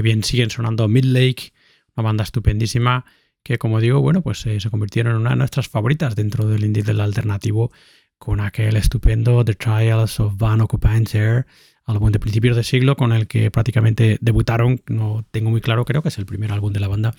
Bien 0.01 0.23
siguen 0.23 0.49
sonando 0.49 0.87
Midlake, 0.87 1.53
una 1.95 2.03
banda 2.03 2.23
estupendísima 2.23 3.05
que, 3.43 3.57
como 3.57 3.79
digo, 3.79 4.01
bueno, 4.01 4.21
pues 4.21 4.45
eh, 4.45 4.59
se 4.59 4.69
convirtieron 4.69 5.15
en 5.15 5.21
una 5.21 5.31
de 5.31 5.35
nuestras 5.37 5.67
favoritas 5.67 6.15
dentro 6.15 6.47
del 6.47 6.63
indie 6.63 6.83
del 6.83 7.01
alternativo 7.01 7.71
con 8.17 8.39
aquel 8.39 8.75
estupendo 8.75 9.43
The 9.43 9.55
Trials 9.55 10.19
of 10.19 10.37
Van 10.37 10.61
Occupanter, 10.61 11.47
álbum 11.85 12.11
de 12.11 12.19
principios 12.19 12.55
de 12.55 12.63
siglo 12.63 12.95
con 12.95 13.11
el 13.13 13.27
que 13.27 13.49
prácticamente 13.49 14.19
debutaron, 14.21 14.81
no 14.87 15.25
tengo 15.31 15.49
muy 15.49 15.59
claro, 15.59 15.85
creo 15.85 16.03
que 16.03 16.09
es 16.09 16.17
el 16.19 16.27
primer 16.27 16.51
álbum 16.51 16.71
de 16.71 16.79
la 16.79 16.87
banda 16.87 17.15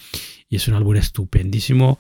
y 0.49 0.57
es 0.57 0.69
un 0.69 0.75
álbum 0.75 0.95
estupendísimo 0.97 1.99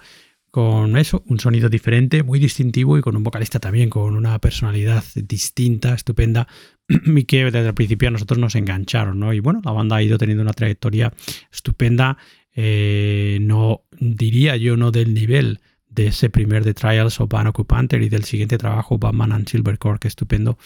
con 0.53 0.99
eso, 0.99 1.25
un 1.29 1.41
sonido 1.41 1.71
diferente, 1.71 2.23
muy 2.23 2.39
distintivo 2.39 2.99
y 2.99 3.01
con 3.01 3.17
un 3.17 3.23
vocalista 3.23 3.59
también 3.59 3.89
con 3.89 4.15
una 4.15 4.39
personalidad 4.39 5.03
distinta, 5.15 5.95
estupenda 5.95 6.47
y 6.89 7.25
que 7.25 7.45
desde 7.45 7.67
el 7.67 7.73
principio 7.73 8.09
a 8.09 8.11
nosotros 8.11 8.39
nos 8.39 8.55
engancharon, 8.55 9.19
¿no? 9.19 9.33
Y 9.33 9.41
bueno, 9.41 9.63
la 9.65 9.73
banda 9.73 9.97
ha 9.97 10.03
ido 10.03 10.19
teniendo 10.19 10.43
una 10.43 10.53
trayectoria 10.53 11.11
estupenda, 11.51 12.19
eh, 12.55 13.39
no 13.41 13.85
diría 13.99 14.59
yo 14.59 14.77
no 14.77 14.91
del 14.91 15.15
nivel 15.15 15.61
de 15.89 16.09
ese 16.09 16.29
primer 16.29 16.65
The 16.65 16.75
Trials 16.75 17.19
of 17.19 17.31
Van 17.31 17.47
Occupanter 17.47 18.03
y 18.03 18.11
del 18.11 18.25
siguiente 18.25 18.59
trabajo 18.59 18.99
Batman 18.99 19.33
and 19.33 19.49
Silvercore, 19.49 19.99
que 19.99 20.09
estupendo, 20.09 20.59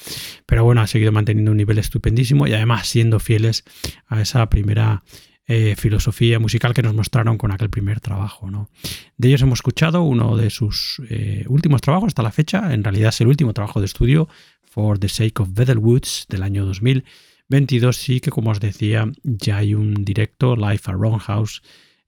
pero 0.47 0.65
bueno, 0.65 0.81
ha 0.81 0.89
seguido 0.89 1.13
manteniendo 1.13 1.53
un 1.53 1.59
nivel 1.59 1.79
estupendísimo 1.79 2.49
y 2.49 2.55
además 2.55 2.89
siendo 2.89 3.21
fieles 3.21 3.63
a 4.09 4.21
esa 4.21 4.51
primera 4.51 5.05
eh, 5.49 5.77
filosofía 5.77 6.39
musical 6.39 6.75
que 6.75 6.83
nos 6.83 6.95
mostraron 6.95 7.39
con 7.39 7.53
aquel 7.53 7.71
primer 7.71 8.01
trabajo. 8.01 8.51
¿no? 8.51 8.69
De 9.17 9.29
ellos 9.29 9.43
hemos 9.43 9.59
escuchado 9.59 10.03
uno 10.03 10.37
de 10.37 10.51
sus 10.51 11.01
eh, 11.09 11.45
últimos 11.49 11.81
trabajos 11.81 12.09
hasta 12.09 12.23
la 12.23 12.33
fecha, 12.33 12.75
en 12.75 12.83
realidad 12.83 13.11
es 13.11 13.21
el 13.21 13.29
último 13.29 13.53
trabajo 13.53 13.81
de 13.81 13.87
estudio, 13.87 14.29
For 14.65 14.99
the 14.99 15.09
Sake 15.09 15.41
of 15.41 15.51
Woods, 15.55 16.27
del 16.29 16.43
año 16.43 16.67
2022, 16.67 17.97
sí 17.97 18.21
que 18.21 18.31
como 18.31 18.51
os 18.51 18.61
decía, 18.61 19.11
ya 19.23 19.59
hay 19.59 19.75
un 19.75 20.05
directo, 20.05 20.57
Live 20.57 20.81
at 20.85 20.95
Roundhouse, 20.95 21.63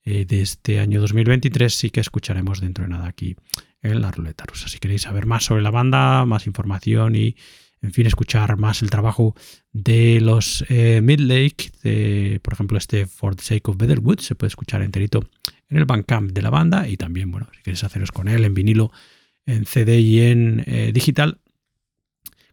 eh, 0.04 0.24
de 0.24 0.42
este 0.42 0.80
año 0.80 1.00
2023, 1.00 1.72
sí 1.72 1.90
que 1.90 2.00
escucharemos 2.00 2.60
dentro 2.60 2.84
de 2.84 2.90
nada 2.90 3.06
aquí 3.06 3.36
en 3.82 4.00
la 4.00 4.10
ruleta 4.10 4.44
rusa. 4.46 4.68
Si 4.68 4.78
queréis 4.78 5.02
saber 5.02 5.26
más 5.26 5.44
sobre 5.44 5.62
la 5.62 5.70
banda, 5.70 6.24
más 6.24 6.46
información 6.46 7.14
y 7.14 7.36
en 7.80 7.92
fin, 7.92 8.06
escuchar 8.06 8.56
más 8.56 8.82
el 8.82 8.90
trabajo 8.90 9.36
de 9.72 10.20
los 10.20 10.64
eh, 10.68 11.00
Midlake, 11.02 11.70
de, 11.82 12.40
por 12.42 12.54
ejemplo, 12.54 12.76
este 12.78 13.06
For 13.06 13.36
the 13.36 13.42
Sake 13.42 13.70
of 13.70 13.76
Woods, 14.02 14.24
se 14.24 14.34
puede 14.34 14.48
escuchar 14.48 14.82
enterito 14.82 15.22
en 15.68 15.76
el 15.76 15.84
Bandcamp 15.84 16.32
de 16.32 16.42
la 16.42 16.50
banda 16.50 16.88
y 16.88 16.96
también, 16.96 17.30
bueno, 17.30 17.46
si 17.54 17.62
queréis 17.62 17.84
haceros 17.84 18.10
con 18.10 18.26
él 18.28 18.44
en 18.44 18.54
vinilo, 18.54 18.90
en 19.46 19.64
CD 19.64 20.00
y 20.00 20.20
en 20.20 20.64
eh, 20.66 20.90
digital, 20.92 21.38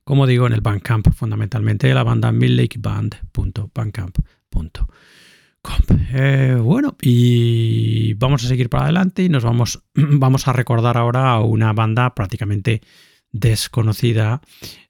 como 0.04 0.28
digo, 0.28 0.46
en 0.46 0.54
el 0.54 0.62
Bandcamp 0.62 1.12
fundamentalmente 1.14 1.88
de 1.88 1.96
la 1.96 2.04
banda 2.04 2.32
midlakeband.bandcamp.com. 2.32 4.88
Eh, 6.14 6.58
bueno, 6.62 6.96
y 7.02 8.14
vamos 8.14 8.46
a 8.46 8.48
seguir 8.48 8.70
para 8.70 8.84
adelante 8.86 9.24
y 9.24 9.30
nos 9.30 9.44
vamos, 9.44 9.82
vamos 9.96 10.48
a 10.48 10.54
recordar 10.54 10.98
ahora 10.98 11.32
a 11.32 11.42
una 11.42 11.74
banda 11.74 12.14
prácticamente 12.14 12.82
desconocida 13.32 14.42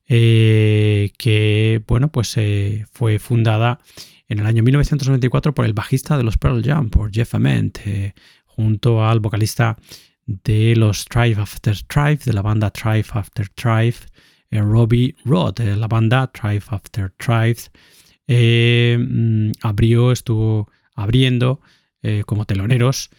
eh, 0.08 1.12
que 1.18 1.82
bueno, 1.88 2.12
pues 2.12 2.38
eh, 2.38 2.86
fue 2.92 3.18
fundada 3.20 3.80
en 4.28 4.40
el 4.40 4.46
año 4.46 4.64
1994 4.64 5.54
por 5.54 5.66
el 5.66 5.74
bajista 5.74 6.18
de 6.18 6.24
los 6.24 6.38
Pearl 6.38 6.64
Jam, 6.64 6.90
por 6.90 7.12
Jeff 7.12 7.34
Ament, 7.36 7.80
eh, 7.86 8.14
junto 8.46 9.06
al 9.06 9.20
vocalista 9.20 9.78
de 10.26 10.76
los 10.76 11.06
Tribe 11.06 11.42
After 11.42 11.76
Tribe, 11.84 12.20
de 12.24 12.34
la 12.34 12.42
banda 12.42 12.72
Tribe 12.72 13.06
After 13.12 13.50
Tribe, 13.50 13.96
Robbie 14.52 15.16
Roth, 15.26 15.60
la 15.60 15.88
banda 15.88 16.32
Tribe 16.32 16.64
After 16.68 17.12
Tribe. 17.18 17.58
Mm, 18.98 19.52
abrió, 19.62 20.12
estuvo 20.12 20.72
abriendo 20.96 21.62
como 22.28 22.46
teloneros 22.46 23.10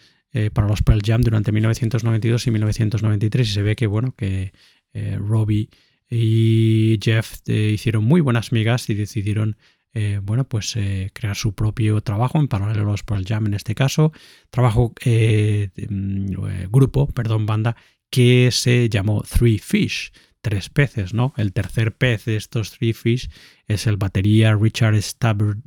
para 0.53 0.67
los 0.67 0.81
Pearl 0.81 1.01
Jam 1.05 1.21
durante 1.21 1.51
1992 1.51 2.47
y 2.47 2.51
1993 2.51 3.47
y 3.47 3.51
se 3.51 3.61
ve 3.61 3.75
que 3.75 3.85
bueno 3.85 4.15
que 4.15 4.53
Robbie 4.93 5.69
y 6.09 6.99
Jeff 7.01 7.39
eh, 7.47 7.71
hicieron 7.73 8.03
muy 8.05 8.21
buenas 8.21 8.51
migas 8.51 8.89
y 8.89 8.93
decidieron 8.93 9.57
eh, 9.93 10.19
bueno 10.21 10.47
pues 10.47 10.75
eh, 10.75 11.09
crear 11.13 11.35
su 11.35 11.53
propio 11.53 12.01
trabajo 12.01 12.39
en 12.39 12.47
paralelo 12.47 12.81
a 12.81 12.91
los 12.91 13.03
Pearl 13.03 13.25
Jam 13.25 13.47
en 13.47 13.53
este 13.53 13.75
caso. 13.75 14.11
Trabajo 14.49 14.93
mm, 15.03 16.31
grupo 16.69 17.07
perdón 17.07 17.45
banda 17.45 17.75
que 18.09 18.49
se 18.51 18.89
llamó 18.89 19.23
Three 19.23 19.59
Fish 19.59 20.11
tres 20.41 20.69
peces 20.69 21.13
no 21.13 21.33
el 21.35 21.51
tercer 21.51 21.95
pez 21.95 22.25
de 22.25 22.37
estos 22.37 22.71
Three 22.71 22.93
Fish 22.93 23.29
es 23.67 23.87
el 23.87 23.97
batería 23.97 24.55
Richard 24.55 24.95
Stabbard 25.01 25.57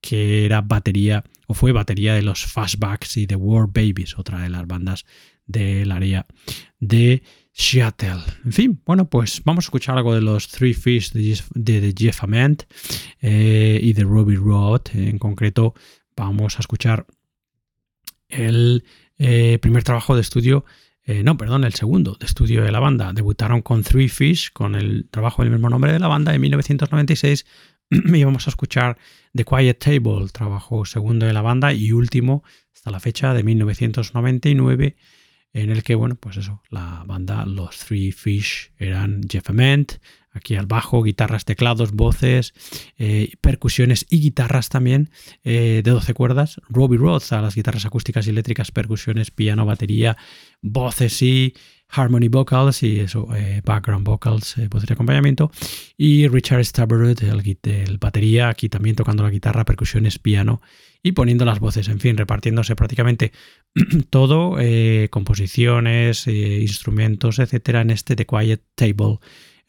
que 0.00 0.44
era 0.44 0.60
batería 0.60 1.24
o 1.48 1.54
fue 1.54 1.72
batería 1.72 2.14
de 2.14 2.22
los 2.22 2.44
Fastbacks 2.46 3.16
y 3.16 3.26
de 3.26 3.34
War 3.34 3.66
Babies 3.66 4.16
otra 4.16 4.42
de 4.42 4.50
las 4.50 4.66
bandas 4.66 5.06
del 5.46 5.90
área 5.90 6.26
de 6.78 7.22
Seattle. 7.60 8.22
En 8.44 8.52
fin, 8.52 8.80
bueno, 8.86 9.10
pues 9.10 9.42
vamos 9.44 9.64
a 9.64 9.66
escuchar 9.66 9.96
algo 9.98 10.14
de 10.14 10.20
los 10.20 10.46
Three 10.46 10.74
Fish 10.74 11.10
de, 11.12 11.92
Jeff- 11.98 12.22
Ament 12.22 12.62
eh, 13.20 13.80
y 13.82 13.92
de 13.94 14.04
Robbie 14.04 14.36
Roth. 14.36 14.94
En 14.94 15.18
concreto, 15.18 15.74
vamos 16.16 16.56
a 16.56 16.60
escuchar 16.60 17.04
el 18.28 18.84
eh, 19.18 19.58
primer 19.60 19.82
trabajo 19.82 20.14
de 20.14 20.20
estudio, 20.20 20.64
eh, 21.02 21.24
no, 21.24 21.36
perdón, 21.36 21.64
el 21.64 21.74
segundo 21.74 22.16
de 22.18 22.26
estudio 22.26 22.62
de 22.62 22.70
la 22.70 22.78
banda. 22.78 23.12
Debutaron 23.12 23.60
con 23.60 23.82
Three 23.82 24.08
Fish, 24.08 24.52
con 24.52 24.76
el 24.76 25.08
trabajo 25.10 25.42
del 25.42 25.50
mismo 25.50 25.68
nombre 25.68 25.92
de 25.92 25.98
la 25.98 26.06
banda, 26.06 26.32
en 26.34 26.40
1996. 26.40 27.44
Y 27.90 28.22
vamos 28.22 28.46
a 28.46 28.50
escuchar 28.50 28.98
The 29.34 29.44
Quiet 29.44 29.78
Table, 29.80 30.28
trabajo 30.32 30.84
segundo 30.84 31.26
de 31.26 31.32
la 31.32 31.42
banda 31.42 31.72
y 31.72 31.90
último 31.90 32.44
hasta 32.72 32.92
la 32.92 33.00
fecha 33.00 33.34
de 33.34 33.42
1999 33.42 34.96
en 35.52 35.70
el 35.70 35.82
que, 35.82 35.94
bueno, 35.94 36.14
pues 36.16 36.36
eso, 36.36 36.62
la 36.70 37.04
banda, 37.06 37.44
los 37.46 37.78
Three 37.78 38.12
Fish 38.12 38.72
eran 38.78 39.22
Jeff 39.28 39.50
Ament, 39.50 39.94
aquí 40.32 40.56
al 40.56 40.66
bajo, 40.66 41.02
guitarras, 41.02 41.44
teclados, 41.44 41.92
voces, 41.92 42.54
eh, 42.96 43.32
percusiones 43.40 44.06
y 44.08 44.20
guitarras 44.20 44.68
también 44.68 45.10
eh, 45.44 45.82
de 45.84 45.90
12 45.90 46.14
cuerdas. 46.14 46.60
Robbie 46.68 46.98
Roth 46.98 47.32
a 47.32 47.42
las 47.42 47.54
guitarras 47.54 47.86
acústicas 47.86 48.26
y 48.26 48.30
eléctricas, 48.30 48.70
percusiones, 48.70 49.30
piano, 49.30 49.66
batería, 49.66 50.16
voces 50.62 51.20
y 51.22 51.54
harmony 51.90 52.28
vocals 52.28 52.82
y 52.82 53.00
eso, 53.00 53.28
eh, 53.34 53.62
background 53.64 54.04
vocals, 54.04 54.56
voces 54.68 54.88
de 54.88 54.94
acompañamiento. 54.94 55.50
Y 55.96 56.28
Richard 56.28 56.64
Stabbert, 56.64 57.22
el, 57.22 57.58
el, 57.62 57.98
batería, 57.98 58.48
aquí 58.48 58.68
también 58.68 58.96
tocando 58.96 59.22
la 59.22 59.30
guitarra, 59.30 59.64
percusiones, 59.64 60.18
piano 60.18 60.60
y 61.02 61.12
poniendo 61.12 61.44
las 61.44 61.60
voces, 61.60 61.88
en 61.88 62.00
fin, 62.00 62.16
repartiéndose 62.16 62.74
prácticamente 62.76 63.32
todo, 64.10 64.58
composiciones, 65.10 66.26
instrumentos, 66.26 67.38
etcétera, 67.38 67.82
en 67.82 67.90
este 67.90 68.16
The 68.16 68.26
Quiet 68.26 68.62
Table 68.74 69.18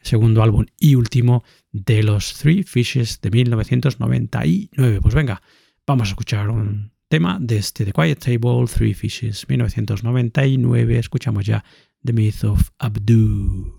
segundo 0.02 0.43
álbum 0.43 0.66
y 0.78 0.95
último 0.95 1.43
de 1.72 2.04
los 2.04 2.34
Three 2.36 2.64
Fishes 2.64 3.22
de 3.22 3.32
1999. 3.32 5.02
Pues 5.02 5.16
venga, 5.16 5.41
vamos 5.86 6.08
a 6.08 6.12
escuchar 6.12 6.50
un 6.50 6.91
tema 7.08 7.38
de 7.39 7.58
este 7.58 7.86
The 7.86 7.93
Quiet 7.93 8.20
Table, 8.20 8.66
Three 8.74 8.93
Fishes 8.93 9.47
1999. 9.47 11.00
Escuchamos 11.00 11.45
ya 11.45 11.64
The 12.04 12.14
Myth 12.14 12.43
of 12.43 12.70
Abdu. 12.78 13.78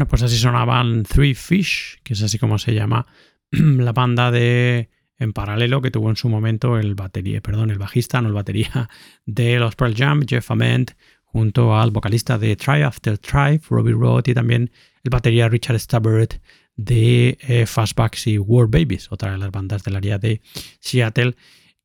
Bueno, 0.00 0.08
pues 0.08 0.22
así 0.22 0.38
sonaban 0.38 1.02
Three 1.02 1.34
Fish, 1.34 2.00
que 2.02 2.14
es 2.14 2.22
así 2.22 2.38
como 2.38 2.58
se 2.58 2.72
llama 2.72 3.06
la 3.50 3.92
banda 3.92 4.30
de 4.30 4.88
en 5.18 5.34
paralelo 5.34 5.82
que 5.82 5.90
tuvo 5.90 6.08
en 6.08 6.16
su 6.16 6.30
momento 6.30 6.78
el 6.78 6.94
batería, 6.94 7.42
perdón, 7.42 7.70
el 7.70 7.76
bajista, 7.76 8.22
no 8.22 8.28
el 8.28 8.32
batería 8.32 8.88
de 9.26 9.58
los 9.58 9.76
Pearl 9.76 9.94
Jam, 9.94 10.22
Jeff 10.26 10.50
Ament, 10.50 10.92
junto 11.22 11.78
al 11.78 11.90
vocalista 11.90 12.38
de 12.38 12.56
Try 12.56 12.80
After 12.80 13.18
Try, 13.18 13.60
Robbie 13.68 13.92
Roth, 13.92 14.28
y 14.28 14.32
también 14.32 14.70
el 15.04 15.10
batería 15.10 15.50
Richard 15.50 15.78
Stabbert 15.78 16.40
de 16.76 17.36
eh, 17.42 17.66
Fastbacks 17.66 18.26
y 18.26 18.38
War 18.38 18.68
Babies, 18.68 19.12
otra 19.12 19.32
de 19.32 19.36
las 19.36 19.50
bandas 19.50 19.84
del 19.84 19.96
área 19.96 20.16
de 20.16 20.40
Seattle, 20.80 21.36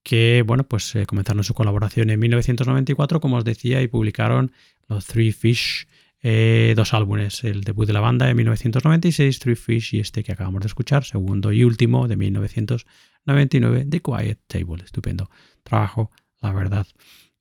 que 0.04 0.42
bueno, 0.48 0.64
pues 0.64 0.96
eh, 0.96 1.06
comenzaron 1.06 1.44
su 1.44 1.54
colaboración 1.54 2.10
en 2.12 2.20
1994, 2.22 3.20
como 3.20 3.36
os 3.36 3.44
decía, 3.44 3.82
y 3.82 3.90
publicaron 3.90 4.54
los 4.88 5.06
Three 5.06 5.34
Fish 5.34 5.86
eh, 6.28 6.74
dos 6.76 6.96
álbumes, 6.96 7.44
el 7.44 7.62
debut 7.62 7.86
de 7.86 7.94
la 7.94 8.00
banda 8.00 8.26
de 8.26 8.34
1996, 8.34 9.38
Three 9.38 9.56
Fish, 9.56 9.94
y 9.94 10.00
este 10.00 10.24
que 10.24 10.32
acabamos 10.32 10.62
de 10.62 10.66
escuchar, 10.66 11.04
segundo 11.04 11.52
y 11.52 11.64
último 11.64 12.08
de 12.08 12.16
1999, 12.16 13.86
The 13.88 14.02
Quiet 14.02 14.40
Table. 14.48 14.84
Estupendo 14.84 15.30
trabajo, 15.62 16.10
la 16.42 16.52
verdad, 16.52 16.88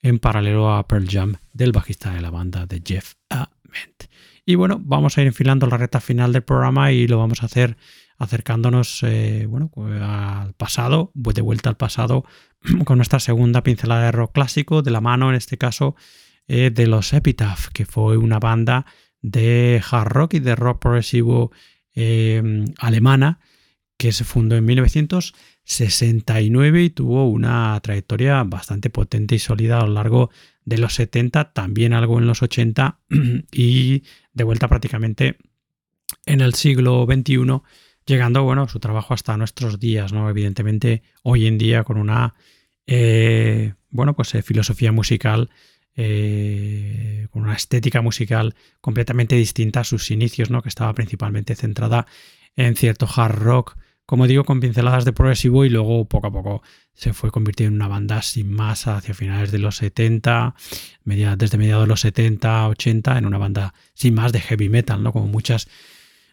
en 0.02 0.19
paralelo 0.19 0.70
a 0.70 0.86
Pearl 0.86 1.09
Jam 1.09 1.36
del 1.55 1.73
bajista 1.73 2.12
de 2.12 2.20
la 2.20 2.28
banda 2.28 2.66
de 2.66 2.82
Jeff 2.85 3.15
Ament. 3.31 4.05
Y 4.44 4.56
bueno, 4.56 4.78
vamos 4.85 5.16
a 5.16 5.23
ir 5.23 5.28
enfilando 5.28 5.66
la 5.66 5.78
recta 5.78 6.02
final 6.02 6.35
del 6.35 6.43
programa 6.43 6.93
y 6.93 7.09
lo 7.09 7.16
vamos 7.16 7.43
a 7.43 7.47
hacer 7.47 7.78
acercándonos 8.19 9.02
eh, 9.02 9.47
bueno, 9.48 9.70
al 10.02 10.52
pasado, 10.52 11.11
de 11.15 11.40
vuelta 11.40 11.70
al 11.70 11.78
pasado, 11.78 12.27
con 12.85 12.98
nuestra 12.98 13.19
segunda 13.19 13.62
pincelada 13.62 14.05
de 14.05 14.12
rock 14.12 14.32
clásico, 14.32 14.82
de 14.82 14.90
la 14.90 15.01
mano 15.01 15.31
en 15.31 15.36
este 15.36 15.56
caso 15.56 15.97
eh, 16.46 16.70
de 16.70 16.86
los 16.86 17.12
Epitaph, 17.12 17.70
que 17.72 17.86
fue 17.86 18.16
una 18.16 18.38
banda 18.38 18.86
de 19.20 19.82
hard 19.90 20.08
rock 20.08 20.34
y 20.34 20.40
de 20.40 20.54
rock 20.54 20.80
progresivo 20.80 21.50
eh, 21.94 22.64
alemana 22.78 23.40
que 23.96 24.12
se 24.12 24.24
fundó 24.24 24.56
en 24.56 24.64
1969 24.64 26.82
y 26.82 26.90
tuvo 26.90 27.30
una 27.30 27.78
trayectoria 27.80 28.42
bastante 28.44 28.90
potente 28.90 29.36
y 29.36 29.38
sólida 29.38 29.78
a 29.78 29.86
lo 29.86 29.92
largo 29.92 30.30
de 30.64 30.78
los 30.78 30.94
70, 30.94 31.52
también 31.52 31.92
algo 31.92 32.18
en 32.18 32.26
los 32.26 32.42
80 32.42 32.98
y 33.52 34.02
de 34.32 34.44
vuelta 34.44 34.66
prácticamente 34.68 35.36
en 36.26 36.40
el 36.40 36.54
siglo 36.54 37.06
XXI, 37.08 37.62
llegando 38.04 38.42
bueno, 38.42 38.68
su 38.68 38.80
trabajo 38.80 39.14
hasta 39.14 39.36
nuestros 39.36 39.78
días, 39.78 40.12
¿no? 40.12 40.28
Evidentemente, 40.28 41.04
hoy 41.22 41.46
en 41.46 41.58
día 41.58 41.84
con 41.84 41.96
una 41.96 42.34
eh, 42.86 43.74
bueno, 43.90 44.14
pues, 44.14 44.34
eh, 44.34 44.42
filosofía 44.42 44.92
musical 44.92 45.50
eh, 45.96 47.28
con 47.30 47.42
una 47.42 47.54
estética 47.54 48.02
musical 48.02 48.54
completamente 48.80 49.36
distinta 49.36 49.80
a 49.80 49.84
sus 49.84 50.10
inicios, 50.10 50.50
¿no? 50.50 50.62
que 50.62 50.68
estaba 50.68 50.92
principalmente 50.92 51.54
centrada 51.54 52.06
en 52.56 52.76
cierto 52.76 53.08
hard 53.14 53.36
rock, 53.36 53.76
como 54.06 54.26
digo, 54.26 54.44
con 54.44 54.60
pinceladas 54.60 55.04
de 55.04 55.12
progresivo 55.12 55.64
y 55.64 55.70
luego 55.70 56.04
poco 56.06 56.26
a 56.26 56.32
poco 56.32 56.62
se 56.92 57.12
fue 57.12 57.30
convirtiendo 57.30 57.74
en 57.74 57.76
una 57.76 57.88
banda 57.88 58.22
sin 58.22 58.52
más 58.52 58.86
hacia 58.86 59.14
finales 59.14 59.50
de 59.50 59.58
los 59.58 59.76
70, 59.76 60.54
desde 61.04 61.58
mediados 61.58 61.84
de 61.84 61.88
los 61.88 62.00
70, 62.00 62.68
80, 62.68 63.18
en 63.18 63.26
una 63.26 63.38
banda 63.38 63.74
sin 63.94 64.14
más 64.14 64.32
de 64.32 64.40
heavy 64.40 64.68
metal, 64.68 65.02
¿no? 65.02 65.12
como 65.12 65.26
muchas 65.26 65.68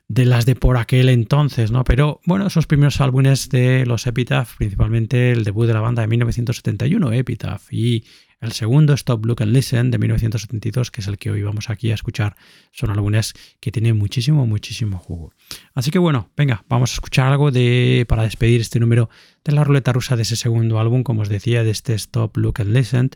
de 0.07 0.26
las 0.26 0.45
de 0.45 0.56
por 0.56 0.78
aquel 0.78 1.10
entonces, 1.10 1.72
¿no? 1.72 1.84
Pero 1.84 2.19
bueno, 2.26 2.48
esos 2.48 2.68
primeros 2.68 2.99
álbumes 2.99 3.49
de 3.49 3.86
los 3.86 4.06
Epitaph, 4.07 4.57
principalmente 4.57 5.32
el 5.32 5.44
debut 5.44 5.68
de 5.68 5.73
la 5.73 5.80
banda 5.80 6.02
de 6.02 6.07
1971, 6.07 7.14
Epitaph, 7.14 7.72
y 7.72 8.03
el 8.41 8.53
segundo, 8.53 8.94
Stop, 8.94 9.23
Look 9.26 9.44
and 9.44 9.53
Listen, 9.53 9.91
de 9.91 9.99
1972, 9.99 10.90
que 10.90 11.02
es 11.02 11.07
el 11.07 11.19
que 11.19 11.30
hoy 11.30 11.44
vamos 11.44 11.69
aquí 11.69 11.91
a 11.91 11.94
escuchar, 11.94 12.36
son 12.72 12.90
álbumes 12.90 13.34
que 13.60 13.72
tienen 13.72 13.98
muchísimo, 13.98 14.48
muchísimo 14.48 14.98
jugo. 14.98 15.32
Así 15.76 15.91
que 15.91 15.99
bueno, 15.99 16.32
venga, 16.36 16.65
vamos 16.68 16.91
a 16.91 16.95
escuchar 16.95 17.32
algo 17.32 17.52
de 17.52 18.06
para 18.10 18.23
despedir 18.23 18.60
este 18.60 18.80
número 18.80 19.10
de 19.45 19.52
la 19.52 19.64
ruleta 19.64 19.94
rusa 19.94 20.15
de 20.15 20.23
ese 20.23 20.36
segundo 20.36 20.80
álbum, 20.80 21.03
como 21.03 21.22
os 21.22 21.30
decía, 21.30 21.64
de 21.64 21.69
este 21.69 21.94
Stop, 21.94 22.36
Look 22.38 22.61
and 22.61 22.73
Listen 22.73 23.11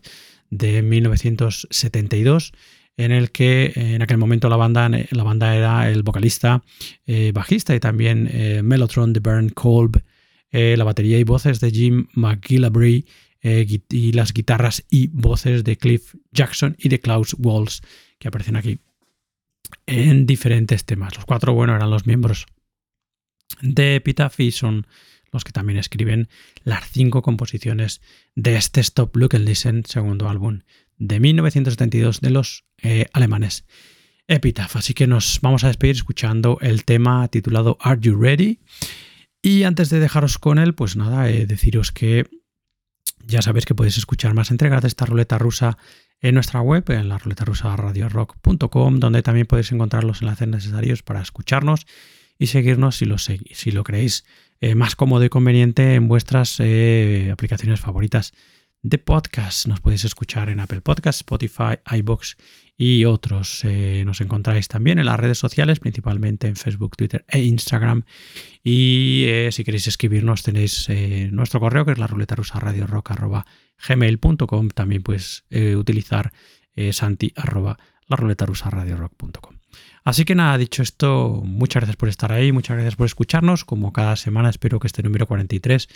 de 0.52 0.82
1972 0.84 2.54
en 2.98 3.12
el 3.12 3.32
que 3.32 3.74
en 3.76 4.02
aquel 4.02 4.18
momento 4.18 4.50
la 4.50 4.56
banda, 4.56 4.90
la 4.90 5.24
banda 5.24 5.56
era 5.56 5.90
el 5.90 6.04
vocalista, 6.04 6.64
eh, 7.06 7.32
bajista 7.34 7.76
y 7.76 7.80
también 7.80 8.30
eh, 8.32 8.62
Mellotron 8.64 9.14
de 9.14 9.20
Bernd 9.20 9.54
Kolb, 9.54 10.02
eh, 10.52 10.76
la 10.78 10.84
batería 10.86 11.20
y 11.20 11.24
voces 11.24 11.60
de 11.60 11.72
Jim 11.72 12.08
McGillivray 12.14 13.06
y 13.90 14.12
las 14.14 14.34
guitarras 14.34 14.84
y 14.90 15.08
voces 15.10 15.64
de 15.64 15.78
Cliff 15.78 16.16
Jackson 16.32 16.76
y 16.80 16.90
de 16.90 17.00
Klaus 17.00 17.36
Walls 17.38 17.84
que 18.18 18.28
aparecen 18.28 18.56
aquí 18.56 18.80
en 19.86 20.26
diferentes 20.26 20.84
temas. 20.86 21.16
Los 21.16 21.26
cuatro, 21.26 21.54
bueno, 21.54 21.76
eran 21.76 21.92
los 21.92 22.08
miembros 22.08 22.48
de 23.62 23.98
Epitaph 23.98 24.40
y 24.40 24.52
son 24.52 24.88
los 25.32 25.44
que 25.44 25.52
también 25.52 25.78
escriben 25.78 26.28
las 26.64 26.90
cinco 26.90 27.22
composiciones 27.22 28.02
de 28.34 28.56
este 28.56 28.82
Stop 28.82 29.16
Look 29.16 29.36
and 29.36 29.48
Listen, 29.48 29.84
segundo 29.86 30.28
álbum 30.28 30.62
de 30.98 31.20
1972 31.20 32.22
de 32.22 32.30
los 32.30 32.66
eh, 32.86 33.08
alemanes 33.14 33.66
Epitaph. 34.28 34.76
Así 34.76 34.94
que 34.94 35.08
nos 35.08 35.40
vamos 35.42 35.64
a 35.64 35.68
despedir 35.68 35.96
escuchando 35.96 36.60
el 36.62 36.86
tema 36.86 37.28
titulado 37.28 37.78
Are 37.82 38.00
You 38.00 38.16
Ready? 38.16 38.60
Y 39.42 39.64
antes 39.64 39.90
de 39.90 40.00
dejaros 40.00 40.38
con 40.38 40.60
él, 40.60 40.76
pues 40.76 40.96
nada, 40.96 41.30
eh, 41.30 41.46
deciros 41.46 41.92
que 41.92 42.28
ya 43.26 43.42
sabéis 43.42 43.66
que 43.66 43.76
podéis 43.76 43.98
escuchar 43.98 44.34
más 44.34 44.52
entregas 44.52 44.82
de 44.82 44.88
esta 44.88 45.06
ruleta 45.06 45.38
rusa 45.38 45.78
en 46.22 46.36
nuestra 46.36 46.62
web, 46.62 46.84
en 46.92 47.10
la 47.10 47.18
ruleta 47.18 47.44
rusa 47.44 47.76
radiorock.com, 47.76 49.00
donde 49.00 49.24
también 49.24 49.48
podéis 49.48 49.72
encontrar 49.72 50.04
los 50.04 50.22
enlaces 50.22 50.48
necesarios 50.48 51.04
para 51.04 51.22
escucharnos 51.22 51.86
y 52.38 52.48
seguirnos 52.48 52.98
si 52.98 53.06
lo, 53.06 53.18
si 53.18 53.72
lo 53.72 53.84
creéis 53.84 54.26
eh, 54.62 54.76
más 54.76 54.96
cómodo 54.96 55.24
y 55.24 55.30
conveniente 55.30 55.96
en 55.96 56.08
vuestras 56.08 56.60
aplicaciones 57.32 57.80
favoritas 57.80 58.34
de 58.86 59.00
podcast. 59.00 59.66
Nos 59.66 59.80
podéis 59.80 60.06
escuchar 60.06 60.50
en 60.50 60.60
Apple 60.60 60.82
Podcasts, 60.82 61.22
Spotify, 61.22 61.80
iBox 61.92 62.38
y 62.78 63.06
otros. 63.06 63.64
Eh, 63.64 64.04
nos 64.06 64.22
encontráis 64.22 64.68
también 64.68 65.00
en 65.00 65.06
las 65.06 65.20
redes 65.20 65.38
sociales, 65.38 65.80
principalmente 65.80 66.48
en 66.48 66.56
Facebook, 66.56 66.96
Twitter 66.98 67.26
e 67.28 67.42
Instagram. 67.44 68.04
Y 68.64 69.26
eh, 69.28 69.50
si 69.52 69.64
queréis 69.64 69.88
escribirnos, 69.88 70.44
tenéis 70.44 70.88
eh, 70.90 71.30
nuestro 71.32 71.60
correo 71.60 71.86
que 71.86 71.94
es 71.94 71.98
la 71.98 72.08
ruleta 72.08 72.36
rusa 72.36 72.60
radio 72.60 72.88
gmail.com. 73.88 74.70
También 74.70 75.04
puedes 75.04 75.46
utilizar 75.76 76.32
santi 76.92 77.32
arroba 77.36 77.78
la 78.08 78.16
ruleta 78.16 78.46
rusa 78.46 78.70
radio 78.70 79.10
Así 80.04 80.26
que 80.26 80.36
nada, 80.36 80.58
dicho 80.58 80.84
esto, 80.84 81.42
muchas 81.44 81.82
gracias 81.82 81.96
por 81.98 82.10
estar 82.10 82.32
ahí, 82.32 82.52
muchas 82.52 82.76
gracias 82.76 82.96
por 82.96 83.06
escucharnos. 83.06 83.66
Como 83.66 83.92
cada 83.92 84.16
semana, 84.16 84.50
espero 84.50 84.80
que 84.80 84.88
este 84.88 85.04
número 85.04 85.26
43 85.28 85.88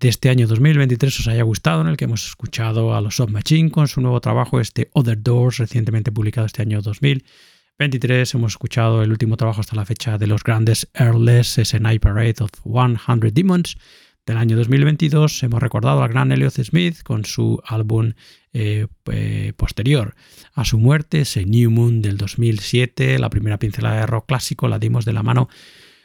de 0.00 0.08
este 0.08 0.30
año 0.30 0.46
2023 0.46 1.20
os 1.20 1.28
haya 1.28 1.42
gustado, 1.42 1.82
en 1.82 1.88
el 1.88 1.96
que 1.98 2.06
hemos 2.06 2.26
escuchado 2.26 2.94
a 2.94 3.02
los 3.02 3.16
Submachine 3.16 3.70
con 3.70 3.86
su 3.86 4.00
nuevo 4.00 4.20
trabajo, 4.22 4.58
este 4.58 4.88
Other 4.94 5.22
Doors, 5.22 5.58
recientemente 5.58 6.10
publicado 6.10 6.46
este 6.46 6.62
año 6.62 6.80
2023. 6.80 8.34
Hemos 8.34 8.52
escuchado 8.52 9.02
el 9.02 9.10
último 9.10 9.36
trabajo 9.36 9.60
hasta 9.60 9.76
la 9.76 9.84
fecha 9.84 10.16
de 10.16 10.26
los 10.26 10.42
grandes 10.42 10.88
Airless, 10.94 11.58
ese 11.58 11.80
Night 11.80 12.00
Parade 12.00 12.36
of 12.40 12.50
100 12.64 13.34
Demons 13.34 13.76
del 14.24 14.38
año 14.38 14.56
2022. 14.56 15.42
Hemos 15.42 15.60
recordado 15.60 16.02
al 16.02 16.08
gran 16.08 16.32
Elliot 16.32 16.54
Smith 16.54 17.02
con 17.02 17.26
su 17.26 17.60
álbum 17.66 18.14
eh, 18.54 18.86
eh, 19.12 19.52
posterior 19.54 20.14
a 20.54 20.64
su 20.64 20.78
muerte, 20.78 21.20
ese 21.20 21.44
New 21.44 21.70
Moon 21.70 22.00
del 22.00 22.16
2007, 22.16 23.18
la 23.18 23.28
primera 23.28 23.58
pincelada 23.58 24.00
de 24.00 24.06
rock 24.06 24.26
clásico, 24.28 24.66
la 24.66 24.78
dimos 24.78 25.04
de 25.04 25.12
la 25.12 25.22
mano 25.22 25.50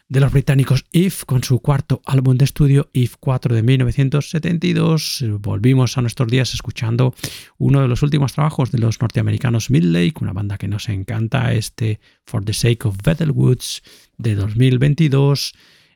de 0.07 0.19
los 0.19 0.32
británicos 0.32 0.86
If 0.91 1.23
con 1.26 1.44
su 1.44 1.60
cuarto 1.60 2.02
álbum 2.06 2.38
de 2.38 2.45
estudio 2.45 2.90
If 2.94 3.15
4 3.19 3.56
de 3.56 3.64
1972. 3.64 5.26
Volvimos 5.40 5.98
a 5.98 6.02
nuestros 6.02 6.30
días 6.30 6.53
escuchando 6.53 7.15
uno 7.57 7.82
de 7.82 7.88
los 7.88 8.03
últimos 8.03 8.34
trabajos 8.34 8.72
de 8.72 8.77
los 8.77 9.02
norteamericanos 9.02 9.72
Midlake, 9.72 10.22
una 10.22 10.34
banda 10.34 10.57
que 10.57 10.68
nos 10.68 10.90
encanta, 10.90 11.53
este 11.53 11.99
For 12.26 12.45
the 12.45 12.53
Sake 12.53 12.88
of 12.88 12.98
Woods 13.34 13.82
de 14.18 14.36
2022. 14.36 15.53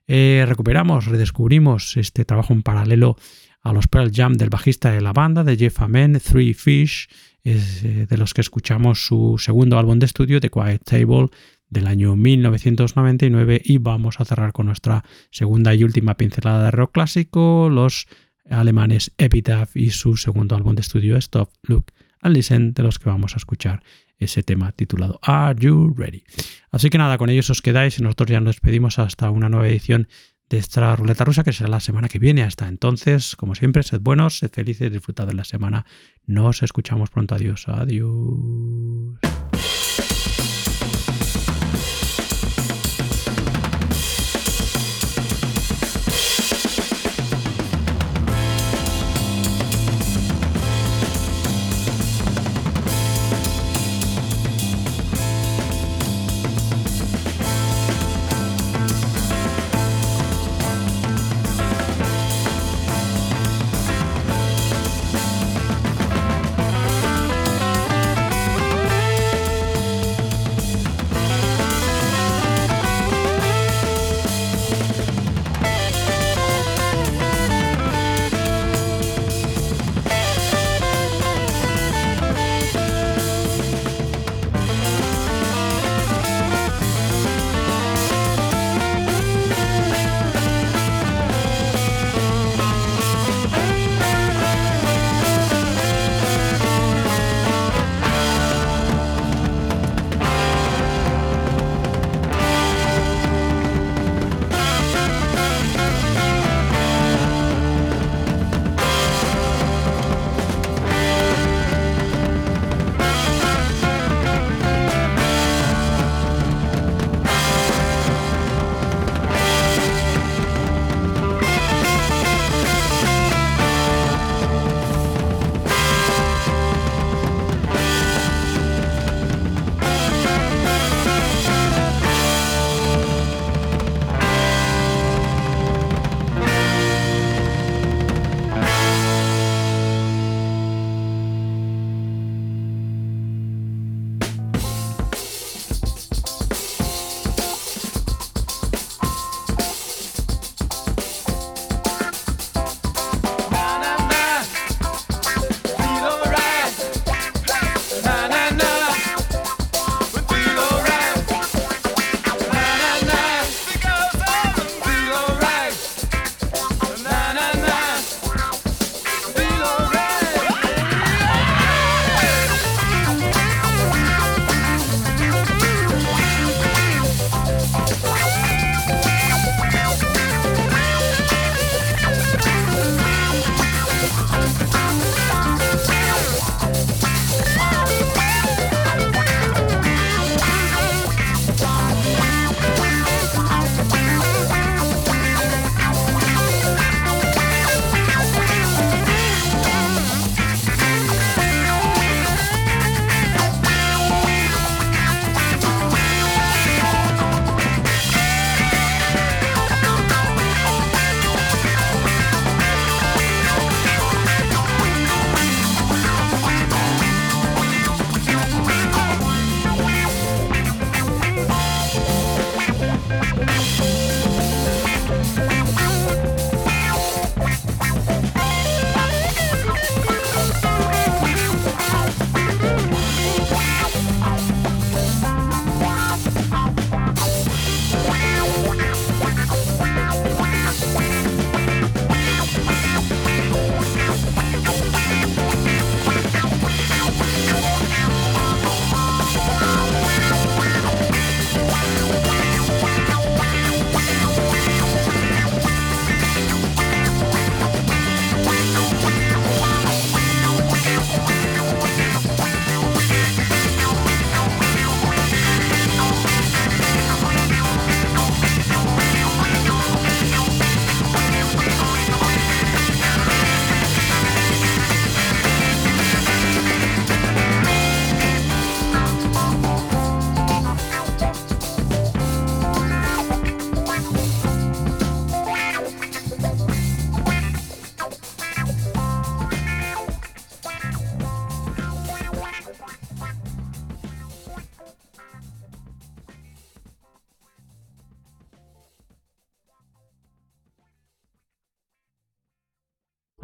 Eh, 0.07 0.44
recuperamos, 0.48 1.06
redescubrimos 1.06 1.95
este 1.95 2.26
trabajo 2.26 2.53
en 2.53 2.64
paralelo 2.64 3.15
a 3.61 3.73
los 3.73 3.88
Pearl 3.88 4.11
Jam 4.11 4.34
del 4.34 4.49
bajista 4.49 4.91
de 4.91 5.02
la 5.02 5.14
banda, 5.14 5.44
de 5.44 5.56
Jeff 5.56 5.81
Amen, 5.81 6.19
Three 6.19 6.56
Fish, 6.56 7.07
eh, 7.44 8.07
de 8.10 8.18
los 8.18 8.34
que 8.34 8.41
escuchamos 8.41 9.06
su 9.06 9.38
segundo 9.38 9.77
álbum 9.77 9.99
de 9.99 10.07
estudio, 10.07 10.40
The 10.40 10.49
Quiet 10.49 10.84
Table, 10.84 11.30
del 11.70 11.88
año 11.88 12.16
1999 12.16 13.62
y 13.64 13.78
vamos 13.78 14.20
a 14.20 14.26
cerrar 14.26 14.52
con 14.52 14.68
nuestra 14.68 15.04
segunda 15.32 15.74
y 15.76 15.84
última 15.84 16.18
pincelada 16.18 16.66
de 16.66 16.72
rock 16.72 16.94
clásico, 16.94 17.70
los 17.70 18.08
alemanes 18.50 19.12
Epitaph 19.18 19.76
y 19.76 19.91
su 19.91 20.18
segundo 20.18 20.56
álbum 20.56 20.76
de 20.76 20.82
estudio 20.82 21.18
Stop, 21.18 21.52
Look 21.64 21.94
and 22.22 22.36
Listen, 22.36 22.74
de 22.74 22.84
los 22.84 23.00
que 23.00 23.10
vamos 23.10 23.36
a 23.36 23.38
escuchar 23.38 23.84
ese 24.18 24.44
tema 24.44 24.72
titulado 24.72 25.20
Are 25.22 25.58
You 25.60 25.94
Ready? 25.96 26.24
Así 26.72 26.90
que 26.90 26.98
nada, 26.98 27.18
con 27.18 27.30
ellos 27.30 27.50
os 27.50 27.62
quedáis 27.62 28.00
y 28.00 28.04
nosotros 28.04 28.30
ya 28.30 28.40
nos 28.40 28.56
despedimos 28.56 29.00
hasta 29.00 29.30
una 29.30 29.50
nueva 29.50 29.68
edición 29.68 30.08
de 30.50 30.58
esta 30.58 30.96
ruleta 30.96 31.24
rusa 31.24 31.44
que 31.44 31.54
será 31.54 31.70
la 31.70 31.80
semana 31.80 32.10
que 32.10 32.20
viene. 32.20 32.44
Hasta 32.44 32.68
entonces, 32.68 33.36
como 33.36 33.56
siempre, 33.56 33.84
sed 33.84 34.02
buenos, 34.02 34.40
sed 34.40 34.52
felices, 34.52 34.91
disfrutad 34.91 35.28
de 35.28 35.36
la 35.36 35.44
semana. 35.44 35.86
Nos 36.26 36.64
escuchamos 36.64 37.10
pronto. 37.10 37.36
Adiós, 37.36 37.68
adiós. 37.68 39.39